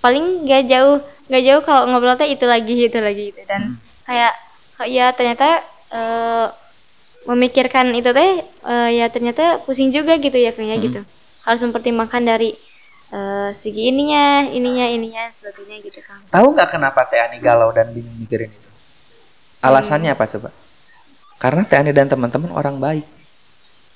[0.04, 1.00] paling gak jauh
[1.32, 4.04] gak jauh kalau ngobrol teh itu lagi itu lagi gitu dan hmm.
[4.04, 4.34] kayak
[4.92, 5.64] ya ternyata
[5.96, 6.52] uh,
[7.24, 10.86] memikirkan itu teh uh, ya ternyata pusing juga gitu ya kayaknya hmm.
[10.92, 11.00] gitu
[11.48, 12.52] harus mempertimbangkan dari
[13.16, 17.88] uh, segi ininya ininya ininya sebagainya gitu kan tahu nggak kenapa Teh Ani galau dan
[17.96, 18.70] bingung mikirin itu
[19.64, 20.20] alasannya hmm.
[20.20, 20.50] apa coba
[21.40, 23.08] karena Teh Ani dan teman-teman orang baik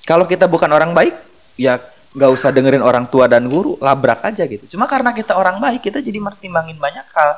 [0.07, 1.11] kalau kita bukan orang baik,
[1.59, 1.75] ya
[2.15, 4.63] nggak usah dengerin orang tua dan guru, labrak aja gitu.
[4.79, 7.35] Cuma karena kita orang baik, kita jadi mertimbangin banyak hal.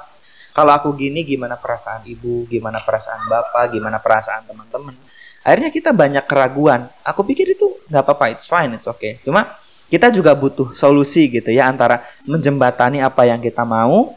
[0.53, 4.93] Kalau aku gini, gimana perasaan ibu, gimana perasaan bapak, gimana perasaan teman-teman.
[5.41, 6.85] Akhirnya kita banyak keraguan.
[7.01, 9.17] Aku pikir itu nggak apa-apa, it's fine, it's okay.
[9.25, 9.49] Cuma
[9.89, 14.13] kita juga butuh solusi gitu ya antara menjembatani apa yang kita mau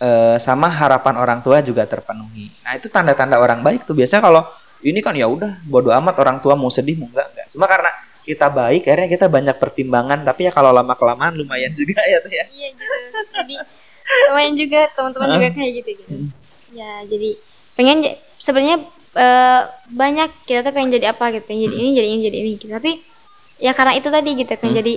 [0.00, 2.48] e, sama harapan orang tua juga terpenuhi.
[2.64, 4.42] Nah itu tanda-tanda orang baik tuh biasanya kalau
[4.84, 7.46] ini kan ya udah bodo amat orang tua mau sedih mau enggak enggak.
[7.48, 7.90] Cuma karena
[8.24, 10.20] kita baik akhirnya kita banyak pertimbangan.
[10.20, 12.44] Tapi ya kalau lama kelamaan lumayan juga ya tuh ya.
[12.52, 12.94] Iya gitu.
[13.32, 13.56] Jadi
[14.28, 16.12] lumayan juga teman-teman juga kayak gitu gitu.
[16.12, 16.30] Hmm.
[16.74, 17.30] ya jadi
[17.78, 17.98] pengen
[18.34, 18.82] sebenarnya
[19.14, 19.62] uh,
[19.94, 22.72] banyak kita tuh pengen jadi apa gitu pengen jadi ini jadi ini jadi ini gitu.
[22.76, 22.92] Tapi
[23.62, 24.78] ya karena itu tadi gitu kan hmm.
[24.82, 24.94] jadi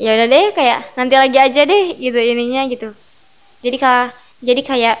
[0.00, 2.88] ya udah deh kayak nanti lagi aja deh gitu ininya gitu.
[3.64, 4.12] Jadi kah
[4.44, 4.96] jadi kayak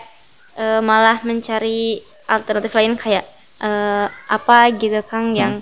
[0.56, 3.24] uh, malah mencari alternatif lain kayak
[3.60, 5.38] uh, apa gitu Kang hmm.
[5.38, 5.52] yang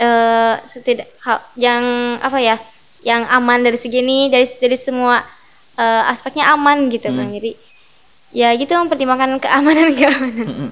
[0.00, 1.10] uh, setidak
[1.58, 1.82] yang
[2.22, 2.56] apa ya
[3.04, 5.20] yang aman dari segini dari dari semua
[5.76, 7.16] uh, aspeknya aman gitu hmm.
[7.16, 7.52] Kang jadi
[8.30, 10.58] ya gitu mempertimbangkan keamanan keamanan hmm.
[10.66, 10.70] hmm.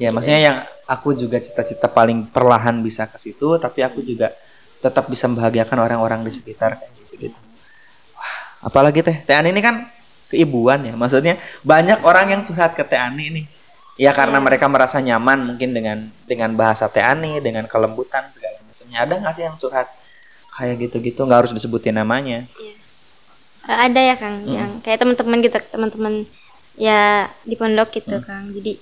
[0.00, 0.14] ya gitu.
[0.16, 0.56] maksudnya yang
[0.88, 4.32] aku juga cita-cita paling perlahan bisa ke situ tapi aku juga
[4.78, 7.38] tetap bisa membahagiakan orang-orang di sekitar kayak gitu gitu
[8.16, 9.84] wah apalagi teh teh ini kan
[10.28, 13.57] keibuan ya maksudnya banyak orang yang curhat ke teh Ani nih
[13.98, 14.46] Ya karena yeah.
[14.46, 18.98] mereka merasa nyaman mungkin dengan dengan bahasa Teani, dengan kelembutan segala macamnya.
[19.02, 19.90] Ada nggak sih yang curhat
[20.54, 22.46] kayak gitu-gitu nggak harus disebutin namanya?
[22.56, 22.78] Yeah.
[23.68, 24.54] Uh, ada ya Kang, hmm.
[24.54, 26.14] yang kayak teman-teman gitu, teman-teman
[26.78, 28.24] ya di pondok gitu hmm.
[28.24, 28.54] Kang.
[28.54, 28.78] Jadi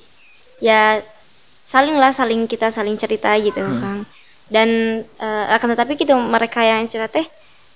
[0.61, 1.01] ya
[1.67, 3.81] saling lah saling kita saling cerita gitu hmm.
[3.83, 3.99] kang
[4.47, 4.69] dan
[5.19, 7.27] uh, akan tetapi gitu mereka yang cerita teh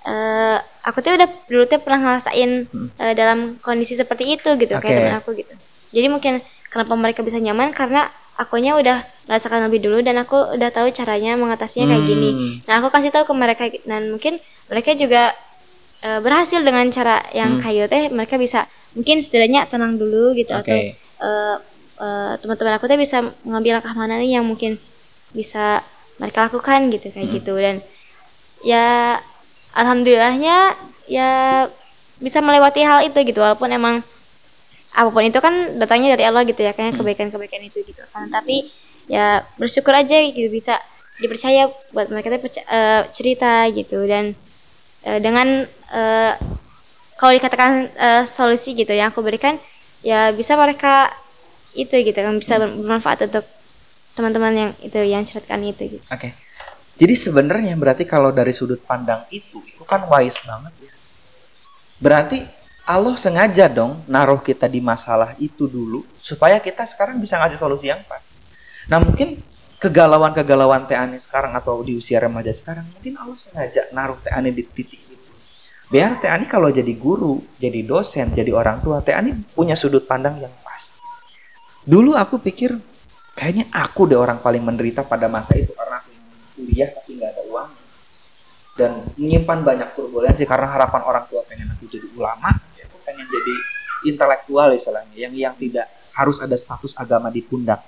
[0.07, 2.89] uh, aku tuh udah dulu tuh pernah ngerasain hmm.
[2.95, 4.95] uh, dalam kondisi seperti itu gitu okay.
[4.95, 5.51] kayak teman aku gitu
[5.91, 6.39] jadi mungkin
[6.71, 8.07] kenapa mereka bisa nyaman karena
[8.41, 12.55] akunya udah merasakan lebih dulu dan aku udah tahu caranya mengatasinya kayak gini hmm.
[12.65, 14.41] nah aku kasih tahu ke mereka dan mungkin
[14.73, 15.37] mereka juga
[16.07, 17.69] uh, berhasil dengan cara yang hmm.
[17.69, 18.65] gitu teh mereka bisa
[18.97, 20.97] mungkin setidaknya tenang dulu gitu okay.
[21.21, 21.57] atau uh,
[22.01, 24.81] uh, teman-teman aku tuh bisa mengambil langkah mana nih yang mungkin
[25.37, 25.85] bisa
[26.17, 27.37] mereka lakukan gitu kayak hmm.
[27.45, 27.77] gitu dan
[28.65, 29.21] ya
[29.77, 30.75] alhamdulillahnya
[31.09, 31.31] ya
[32.21, 34.05] bisa melewati hal itu gitu walaupun emang
[34.91, 37.01] apa pun itu kan datangnya dari Allah gitu ya kayaknya hmm.
[37.03, 38.71] kebaikan-kebaikan itu gitu kan tapi
[39.07, 40.79] ya bersyukur aja gitu bisa
[41.21, 44.35] dipercaya buat mereka tuh uh, cerita gitu dan
[45.07, 46.33] uh, dengan uh,
[47.21, 49.61] kalau dikatakan uh, solusi gitu yang aku berikan
[50.01, 51.13] ya bisa mereka
[51.77, 52.83] itu gitu kan bisa hmm.
[52.83, 53.45] bermanfaat untuk
[54.19, 56.07] teman-teman yang itu yang ceritakan itu gitu.
[56.11, 56.19] Oke.
[56.19, 56.33] Okay.
[57.01, 60.93] Jadi sebenarnya berarti kalau dari sudut pandang itu itu kan wise banget ya.
[62.01, 62.39] Berarti
[62.91, 67.87] Allah sengaja dong naruh kita di masalah itu dulu supaya kita sekarang bisa ngasih solusi
[67.87, 68.35] yang pas.
[68.91, 69.39] Nah mungkin
[69.79, 74.51] kegalauan-kegalauan Teh Ani sekarang atau di usia remaja sekarang mungkin Allah sengaja naruh Teh Ani
[74.51, 75.23] di titik itu.
[75.87, 80.11] Biar Teh Ani kalau jadi guru, jadi dosen, jadi orang tua, Teh Ani punya sudut
[80.11, 80.91] pandang yang pas.
[81.87, 82.75] Dulu aku pikir
[83.39, 86.11] kayaknya aku deh orang paling menderita pada masa itu karena aku
[86.59, 87.71] kuliah tapi nggak ada uang
[88.75, 92.51] dan menyimpan banyak turbulensi karena harapan orang tua pengen aku jadi ulama,
[93.21, 93.57] pengen jadi
[94.09, 97.85] intelektual istilahnya yang yang tidak harus ada status agama di pundak.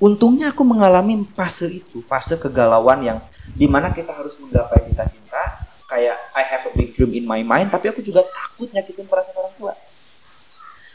[0.00, 3.18] Untungnya aku mengalami fase itu, fase kegalauan yang
[3.52, 7.68] di mana kita harus menggapai cita-cita, kayak I have a big dream in my mind,
[7.68, 9.72] tapi aku juga takut nyakitin perasaan orang tua.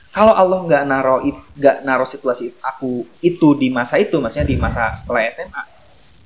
[0.10, 1.22] Kalau Allah nggak naro
[1.54, 5.62] nggak naro situasi aku itu di masa itu maksudnya di masa setelah SMA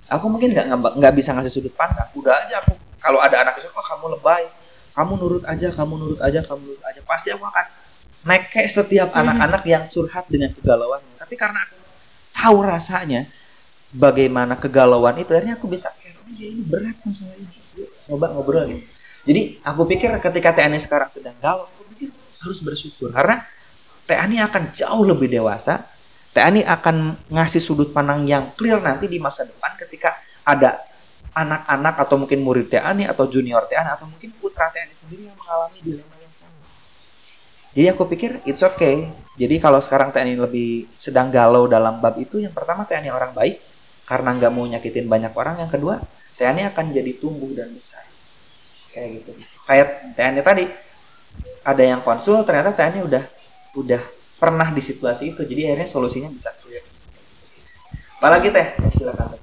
[0.08, 2.08] aku mungkin nggak nggak bisa ngasih sudut pandang.
[2.16, 2.72] Udah aja aku
[3.04, 4.48] kalau ada anak itu oh kamu lebay
[4.92, 7.00] kamu nurut aja kamu nurut aja kamu nurut aja.
[7.04, 7.66] Pasti aku akan
[8.28, 9.22] naik kayak setiap hmm.
[9.26, 11.78] anak-anak yang curhat dengan kegalauan tapi karena aku
[12.38, 13.26] tahu rasanya
[13.96, 17.56] bagaimana kegalauan itu akhirnya aku bisa oh ya ini berat masalah ini.
[18.08, 18.86] Coba ngobrol gitu.
[19.22, 22.10] Jadi aku pikir ketika TNI sekarang sedang galau aku pikir
[22.42, 23.14] harus bersyukur.
[23.14, 23.46] Karena
[24.10, 25.88] Teh Ani akan jauh lebih dewasa.
[26.34, 30.82] Teh Ani akan ngasih sudut pandang yang clear nanti di masa depan ketika ada
[31.32, 35.80] anak-anak atau mungkin murid Ani atau junior Ani atau mungkin putra Ani sendiri yang mengalami
[35.80, 36.56] dilema yang sama.
[37.72, 39.08] Jadi aku pikir it's okay.
[39.40, 43.08] Jadi kalau sekarang Teh Ani lebih sedang galau dalam bab itu, yang pertama Teh Ani
[43.08, 43.64] orang baik
[44.04, 45.64] karena nggak mau nyakitin banyak orang.
[45.64, 45.96] Yang kedua,
[46.36, 48.04] Teh Ani akan jadi tumbuh dan besar.
[48.92, 49.32] Kayak gitu.
[49.64, 49.88] Kayak
[50.20, 50.66] Teh Ani tadi,
[51.64, 53.24] ada yang konsul ternyata Teh Ani udah
[53.80, 54.04] udah
[54.42, 56.82] pernah di situasi itu jadi akhirnya solusinya bisa clear
[58.18, 58.68] apalagi teh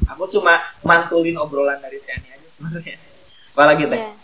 [0.08, 2.96] aku cuma mantulin obrolan dari teh aja sebenarnya
[3.54, 4.14] apalagi teh yeah.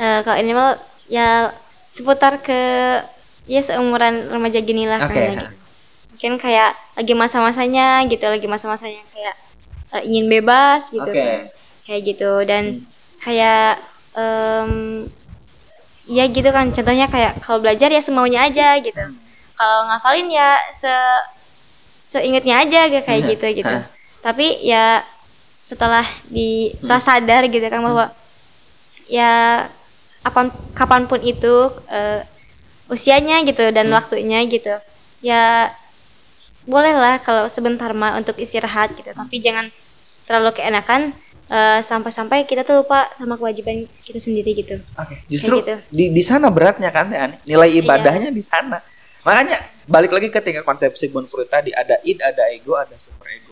[0.00, 0.04] Iya.
[0.04, 0.70] uh, kalau ini mal
[1.10, 1.28] ya
[1.90, 2.60] seputar ke
[3.50, 5.34] ya seumuran remaja gini lah okay.
[5.34, 5.50] kan
[6.14, 9.34] mungkin kayak lagi masa-masanya gitu lagi masa-masanya kayak
[9.96, 11.50] uh, ingin bebas gitu okay.
[11.88, 12.86] kayak gitu dan hmm.
[13.24, 13.80] kayak
[14.14, 15.04] um,
[16.10, 19.14] Iya gitu kan contohnya kayak kalau belajar ya semaunya aja gitu hmm.
[19.54, 20.90] kalau ngafalin ya se
[22.02, 23.30] seingetnya aja kayak hmm.
[23.30, 23.76] gitu gitu
[24.20, 25.04] tapi ya
[25.60, 27.00] setelah di hmm.
[27.00, 28.06] sadar gitu kan bahwa
[29.08, 29.66] ya
[30.20, 32.20] apa kapan pun itu uh,
[32.92, 33.96] usianya gitu dan hmm.
[33.96, 34.76] waktunya gitu
[35.24, 35.68] ya
[36.68, 39.72] bolehlah kalau sebentar mah untuk istirahat gitu tapi jangan
[40.28, 41.10] terlalu keenakan
[41.50, 44.78] sampai eh, sampai-sampai kita tuh lupa sama kewajiban kita sendiri gitu.
[44.94, 45.18] Oke.
[45.18, 45.18] Okay.
[45.26, 45.74] Justru gitu.
[45.90, 47.82] di di sana beratnya kan ya, nilai iya.
[47.82, 48.38] ibadahnya iya.
[48.38, 48.78] di sana.
[49.26, 49.58] Makanya
[49.90, 53.49] balik lagi ketika konsep Sigmund Freud tadi ada id, ada ego, ada super ego.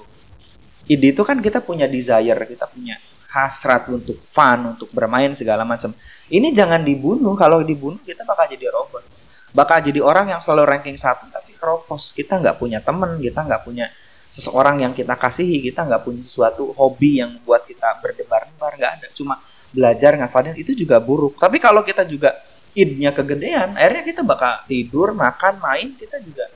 [0.88, 2.96] Id itu kan kita punya desire, kita punya
[3.28, 5.92] hasrat untuk fun, untuk bermain segala macam.
[6.32, 7.36] Ini jangan dibunuh.
[7.36, 9.04] Kalau dibunuh kita bakal jadi robot.
[9.52, 12.16] Bakal jadi orang yang selalu ranking satu tapi keropos.
[12.16, 13.92] Kita nggak punya temen, kita nggak punya
[14.38, 19.06] seseorang yang kita kasihi kita nggak punya sesuatu hobi yang buat kita berdebar-debar nggak ada
[19.10, 19.34] cuma
[19.74, 22.38] belajar ngafalin itu juga buruk tapi kalau kita juga
[22.78, 26.46] idnya kegedean akhirnya kita bakal tidur makan main kita juga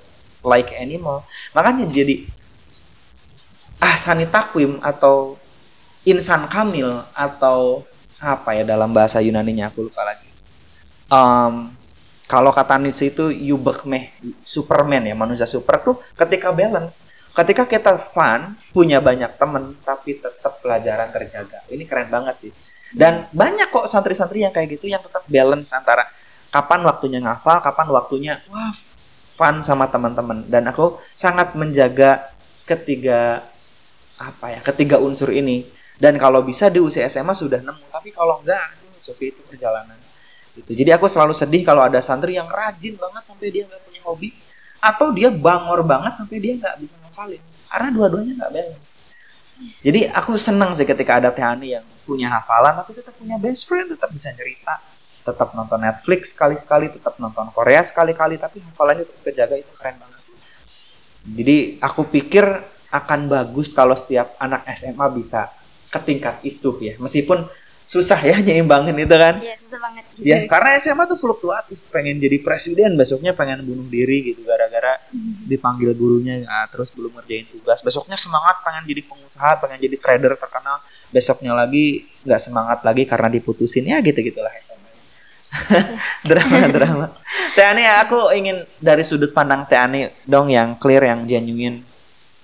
[0.47, 2.23] like animal makanya jadi
[3.83, 5.35] ahsani takwim atau
[6.07, 7.83] insan kamil atau
[8.23, 10.31] apa ya dalam bahasa Yunani-nya aku lupa lagi.
[11.11, 11.75] Um,
[12.31, 14.14] kalau kata Nietzsche itu yubekmeh
[14.47, 15.83] Superman ya manusia super.
[15.83, 21.66] Tuh ketika balance ketika kita fun punya banyak temen tapi tetap pelajaran terjaga.
[21.66, 22.53] Ini keren banget sih.
[22.95, 26.07] Dan banyak kok santri-santri yang kayak gitu yang tetap balance antara
[26.53, 28.73] kapan waktunya ngafal kapan waktunya wah
[29.37, 30.47] fun sama teman-teman.
[30.47, 32.33] Dan aku sangat menjaga
[32.64, 33.42] ketiga
[34.23, 35.67] apa ya ketiga unsur ini.
[35.99, 38.63] Dan kalau bisa di usia SMA sudah nemu tapi kalau enggak
[39.03, 39.99] Sofi itu perjalanan.
[40.55, 40.71] Gitu.
[40.71, 44.31] Jadi aku selalu sedih kalau ada santri yang rajin banget sampai dia nggak punya hobi
[44.79, 47.43] atau dia bangor banget sampai dia nggak bisa ngapalin.
[47.67, 48.91] Karena dua-duanya nggak balance.
[49.83, 53.95] Jadi aku senang sih ketika ada Tehani yang punya hafalan tapi tetap punya best friend
[53.95, 54.75] tetap bisa cerita
[55.23, 60.21] tetap nonton Netflix sekali-sekali tetap nonton Korea sekali-kali tapi hafalannya tetap kejaga itu keren banget.
[61.23, 62.45] Jadi aku pikir
[62.93, 65.49] akan bagus kalau setiap anak SMA bisa
[65.89, 67.01] ke tingkat itu ya.
[67.01, 67.49] Meskipun
[67.89, 69.41] susah ya nyimbangin itu kan.
[69.41, 70.25] Iya susah banget gitu.
[70.29, 71.79] ya karena SMA tuh fluktuatif.
[71.89, 75.49] Pengen jadi presiden besoknya pengen bunuh diri gitu gara-gara hmm.
[75.49, 77.81] dipanggil gurunya nah, terus belum ngerjain tugas.
[77.81, 80.77] Besoknya semangat pengen jadi pengusaha pengen jadi trader terkenal.
[81.13, 83.89] Besoknya lagi nggak semangat lagi karena diputusin.
[83.89, 84.93] Ya gitu gitulah SMA
[86.31, 87.07] drama drama.
[87.53, 91.85] Teh Ani aku ingin dari sudut pandang Teh Ani dong yang clear yang genuine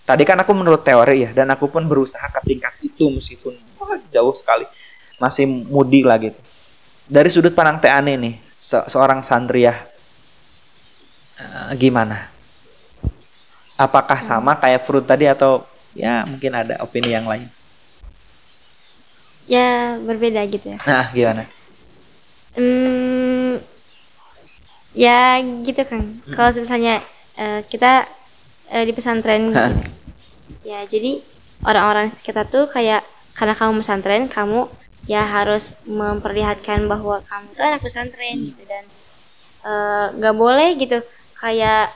[0.08, 3.92] tadi kan aku menurut teori ya dan aku pun berusaha ke tingkat itu meskipun oh,
[4.08, 4.64] jauh sekali
[5.20, 6.40] masih mudi lah gitu.
[7.04, 9.76] Dari sudut pandang Teh Ani nih, se seorang santri uh,
[11.76, 12.32] gimana?
[13.76, 17.44] Apakah sama kayak Fruit tadi atau ya mungkin ada opini yang lain?
[19.44, 20.78] Ya berbeda gitu ya.
[20.84, 21.44] Nah gimana?
[22.56, 23.60] Hmm,
[24.96, 26.02] ya gitu kan.
[26.24, 26.34] Hmm.
[26.36, 27.00] Kalau misalnya
[27.40, 28.04] uh, kita
[28.72, 29.97] uh, di pesantren, gitu.
[30.62, 31.22] Ya jadi
[31.66, 33.02] orang-orang kita tuh kayak
[33.38, 34.66] karena kamu pesantren, kamu
[35.06, 38.46] ya harus memperlihatkan bahwa kamu tuh anak pesantren hmm.
[38.50, 38.84] gitu dan
[39.62, 40.98] eh, nggak uh, boleh gitu
[41.38, 41.88] kayak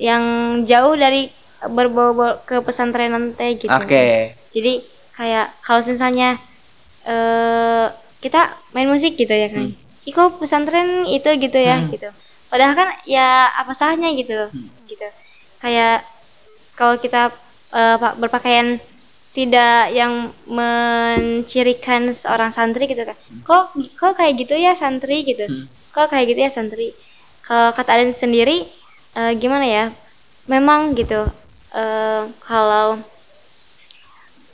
[0.00, 0.24] yang
[0.64, 1.28] jauh dari
[1.66, 3.68] berbau ke pesantren nanti gitu.
[3.68, 3.84] Oke.
[3.90, 4.14] Okay.
[4.54, 4.72] Jadi
[5.12, 6.40] kayak kalau misalnya
[7.04, 7.92] uh,
[8.24, 9.68] kita main musik gitu ya kan.
[9.68, 10.08] Hmm.
[10.08, 11.92] Iko pesantren itu gitu ya hmm.
[11.92, 12.08] gitu.
[12.48, 14.48] Padahal kan ya apa salahnya gitu.
[14.48, 14.72] Hmm.
[14.88, 15.08] Gitu.
[15.60, 16.06] Kayak
[16.80, 17.28] kalau kita
[17.76, 18.80] uh, berpakaian
[19.36, 23.16] tidak yang mencirikan seorang santri gitu kan.
[23.44, 25.44] Kok kok kayak gitu ya santri gitu?
[25.44, 25.68] Hmm.
[25.92, 26.96] kok kayak gitu ya santri?
[27.44, 28.64] Kalau kata Aden sendiri
[29.12, 29.84] uh, gimana ya?
[30.48, 31.28] Memang gitu
[31.76, 32.96] uh, kalau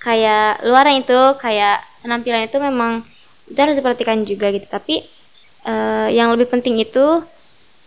[0.03, 3.07] kayak luaran itu kayak penampilan itu memang
[3.47, 4.67] itu harus diperhatikan juga gitu.
[4.67, 5.07] Tapi
[5.63, 7.23] uh, yang lebih penting itu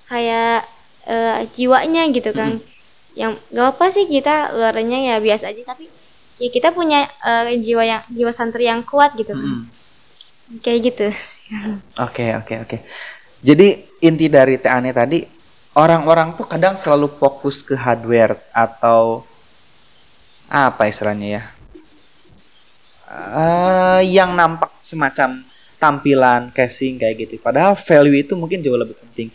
[0.07, 0.63] kayak
[1.11, 2.57] uh, jiwanya gitu kan.
[2.57, 2.78] Hmm.
[3.17, 5.89] Yang gak apa sih kita luarnya ya biasa aja tapi
[6.39, 9.33] ya kita punya uh, jiwa yang jiwa santri yang kuat gitu.
[9.35, 9.67] Hmm.
[10.65, 11.07] kayak gitu.
[12.01, 12.77] Oke oke oke.
[13.39, 15.21] Jadi inti dari Teh Ane tadi
[15.77, 19.25] orang-orang tuh kadang selalu fokus ke hardware atau
[20.49, 21.43] apa istilahnya ya?
[23.09, 25.41] Uh, yang nampak semacam
[25.81, 27.41] tampilan casing kayak gitu.
[27.41, 29.33] Padahal value itu mungkin jauh lebih penting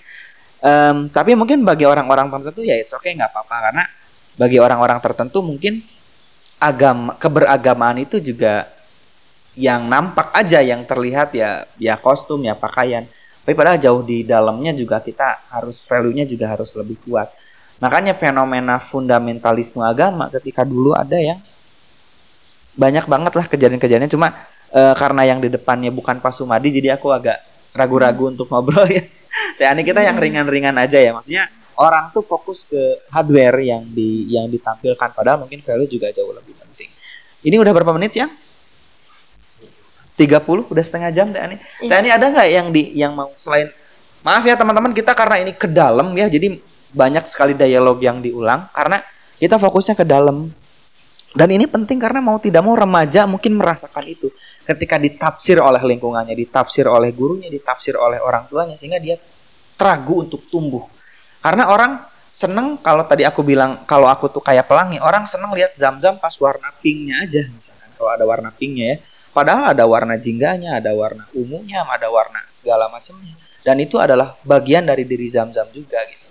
[0.64, 3.56] um, tapi mungkin bagi orang-orang tertentu ya it's okay nggak apa-apa.
[3.70, 3.84] Karena
[4.40, 5.84] bagi orang-orang tertentu mungkin
[6.56, 8.64] agama keberagamaan itu juga
[9.54, 13.04] yang nampak aja yang terlihat ya ya kostum ya pakaian.
[13.44, 17.28] Tapi padahal jauh di dalamnya juga kita harus value-nya juga harus lebih kuat.
[17.84, 21.36] Makanya fenomena fundamentalisme agama ketika dulu ada yang
[22.74, 24.34] banyak banget lah kejadian-kejadian cuma
[24.70, 27.38] e, karena yang di depannya bukan Pak Sumadi jadi aku agak
[27.74, 28.32] ragu-ragu hmm.
[28.34, 29.02] untuk ngobrol ya
[29.58, 30.24] Teh kita yang hmm.
[30.24, 35.62] ringan-ringan aja ya maksudnya orang tuh fokus ke hardware yang di yang ditampilkan padahal mungkin
[35.62, 36.90] value juga jauh lebih penting.
[37.44, 38.26] Ini udah berapa menit ya?
[40.14, 41.56] 30 udah setengah jam deh ini.
[41.82, 41.98] Iya.
[41.98, 43.70] ini ada nggak yang di yang mau selain
[44.22, 46.54] maaf ya teman-teman kita karena ini ke dalam ya jadi
[46.94, 49.02] banyak sekali dialog yang diulang karena
[49.42, 50.54] kita fokusnya ke dalam.
[51.34, 54.30] Dan ini penting karena mau tidak mau remaja mungkin merasakan itu
[54.62, 59.18] ketika ditafsir oleh lingkungannya, ditafsir oleh gurunya, ditafsir oleh orang tuanya sehingga dia
[59.74, 60.86] teragu untuk tumbuh
[61.44, 62.00] karena orang
[62.32, 66.32] seneng kalau tadi aku bilang kalau aku tuh kayak pelangi, orang seneng lihat zam-zam pas
[66.40, 68.98] warna pinknya aja misalkan kalau ada warna pinknya ya.
[69.34, 73.34] Padahal ada warna jingganya, ada warna ungunya, ada warna segala macamnya.
[73.60, 76.28] Dan itu adalah bagian dari diri zam-zam juga gitu.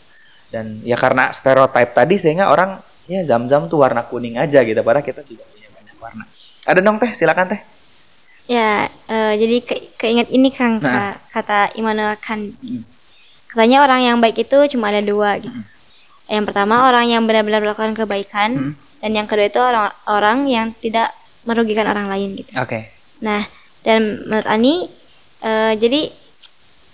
[0.50, 4.80] Dan ya karena stereotip tadi sehingga orang ya zam-zam tuh warna kuning aja gitu.
[4.80, 6.24] Padahal kita juga punya banyak warna.
[6.64, 7.62] Ada dong teh, silakan teh.
[8.44, 11.16] Ya, uh, jadi ke keinget ini Kang nah.
[11.32, 12.52] kata Immanuel Kant.
[12.60, 12.94] Hmm
[13.54, 15.54] katanya orang yang baik itu cuma ada dua gitu.
[15.54, 15.70] Hmm.
[16.26, 18.74] Yang pertama orang yang benar-benar melakukan kebaikan hmm.
[19.06, 21.14] dan yang kedua itu orang-orang yang tidak
[21.46, 22.50] merugikan orang lain gitu.
[22.58, 22.66] Oke.
[22.66, 22.84] Okay.
[23.22, 23.46] Nah,
[23.86, 24.90] dan menurut Ani
[25.46, 26.10] uh, jadi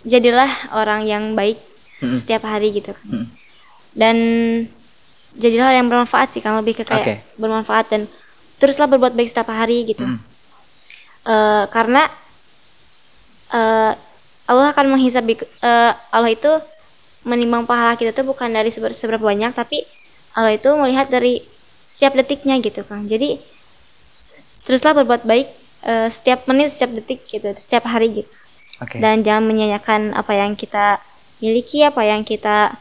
[0.03, 1.63] jadilah orang yang baik
[2.03, 2.19] hmm.
[2.19, 3.07] setiap hari gitu kan.
[3.07, 3.27] Hmm.
[3.95, 4.17] Dan
[5.39, 7.17] jadilah yang bermanfaat sih kan lebih ke kayak okay.
[7.39, 8.01] bermanfaat dan
[8.59, 10.03] teruslah berbuat baik setiap hari gitu.
[10.03, 10.19] Hmm.
[11.23, 12.11] Uh, karena
[13.55, 13.95] uh,
[14.49, 15.23] Allah akan menghisap
[15.63, 16.51] uh, Allah itu
[17.27, 19.83] menimbang pahala kita tuh bukan dari seberapa banyak tapi
[20.33, 21.43] Allah itu melihat dari
[21.85, 23.37] setiap detiknya gitu kan jadi
[24.63, 25.47] teruslah berbuat baik
[25.83, 28.31] uh, setiap menit setiap detik gitu setiap hari gitu
[28.79, 29.03] okay.
[29.03, 31.03] dan jangan menyanyikan apa yang kita
[31.43, 32.71] miliki apa yang kita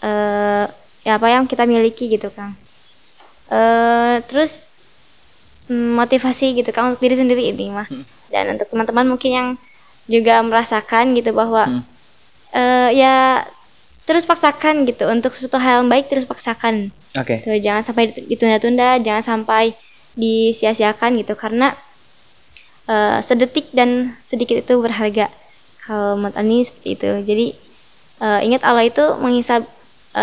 [0.00, 0.64] uh,
[1.08, 2.52] ya apa yang kita miliki gitu kan
[3.48, 4.76] uh, terus
[5.72, 8.04] mm, motivasi gitu kan untuk diri sendiri ini mah hmm.
[8.28, 9.48] dan untuk teman-teman mungkin yang
[10.04, 11.82] juga merasakan gitu bahwa hmm.
[12.52, 13.44] uh, ya
[14.08, 16.88] terus paksakan gitu untuk sesuatu hal yang baik terus paksakan.
[17.12, 17.44] Oke.
[17.44, 17.60] Okay.
[17.60, 19.76] jangan sampai ditunda-tunda, jangan sampai
[20.16, 21.76] disia-siakan gitu karena
[22.88, 25.28] uh, sedetik dan sedikit itu berharga.
[25.84, 27.08] Kalau menurut ini seperti itu.
[27.20, 27.46] Jadi
[28.24, 29.68] uh, ingat Allah itu menghisap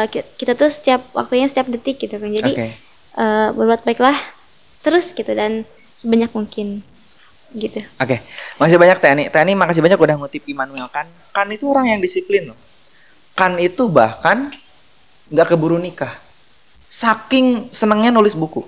[0.03, 2.27] uh, kita tuh setiap waktunya setiap detik gitu kan.
[2.27, 2.71] Jadi okay.
[3.15, 4.17] uh, berbuat baiklah
[4.83, 5.63] terus gitu dan
[5.95, 6.83] sebanyak mungkin
[7.55, 7.79] gitu.
[8.03, 8.19] Oke, okay.
[8.59, 9.23] masih banyak Tani.
[9.31, 11.07] Tani makasih banyak udah ngutip Immanuel kan.
[11.31, 12.59] Kan itu orang yang disiplin loh
[13.35, 14.47] kan itu bahkan
[15.29, 16.15] nggak keburu nikah
[16.87, 18.63] saking senengnya nulis buku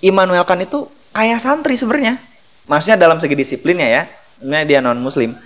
[0.00, 2.16] Immanuel kan itu kayak santri sebenarnya
[2.64, 4.02] maksudnya dalam segi disiplinnya ya
[4.40, 5.36] ini dia non muslim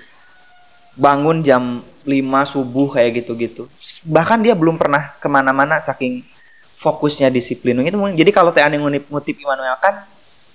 [0.94, 3.68] bangun jam 5 subuh kayak gitu-gitu
[4.08, 6.24] bahkan dia belum pernah ke mana-mana saking
[6.80, 10.04] fokusnya disiplin itu jadi kalau Teani ngutip, ngutip Immanuel kan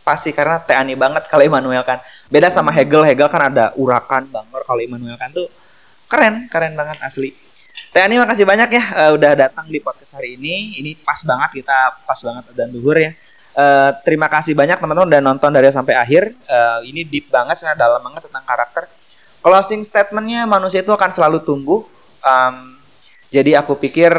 [0.05, 4.61] pasti karena Teani banget kalau Immanuel kan beda sama Hegel Hegel kan ada urakan bangor
[4.65, 5.45] kalau Immanuel kan tuh
[6.09, 7.45] keren keren banget asli
[7.95, 10.83] Teh Ani makasih banyak ya uh, udah datang di podcast hari ini.
[10.83, 13.15] Ini pas banget kita pas banget dan duhur ya.
[13.55, 16.35] Uh, terima kasih banyak teman-teman udah nonton dari sampai akhir.
[16.43, 18.83] Uh, ini deep banget, sangat dalam banget tentang karakter.
[19.45, 21.85] Closing statementnya manusia itu akan selalu tumbuh.
[22.25, 22.81] Um,
[23.29, 24.09] jadi aku pikir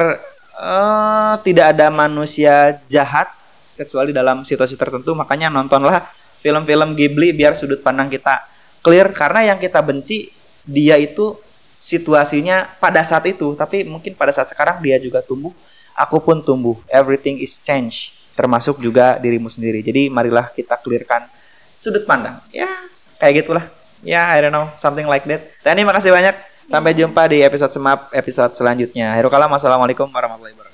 [0.54, 3.26] uh, tidak ada manusia jahat
[3.74, 5.18] kecuali dalam situasi tertentu.
[5.18, 6.06] Makanya nontonlah
[6.38, 8.46] film-film Ghibli biar sudut pandang kita
[8.86, 9.10] clear.
[9.10, 10.30] Karena yang kita benci
[10.62, 11.34] dia itu
[11.82, 15.50] situasinya pada saat itu, tapi mungkin pada saat sekarang dia juga tumbuh,
[15.98, 16.78] aku pun tumbuh.
[16.86, 19.82] Everything is change, termasuk juga dirimu sendiri.
[19.82, 21.26] Jadi marilah kita clearkan
[21.74, 22.38] sudut pandang.
[22.54, 22.70] Ya,
[23.18, 23.75] kayak gitulah.
[24.04, 25.40] Ya, I don't know, something like that.
[25.64, 26.34] Dan ini makasih banyak.
[26.66, 29.14] Sampai jumpa di episode semap episode selanjutnya.
[29.30, 30.65] Kalam, assalamualaikum warahmatullahi wabarakatuh.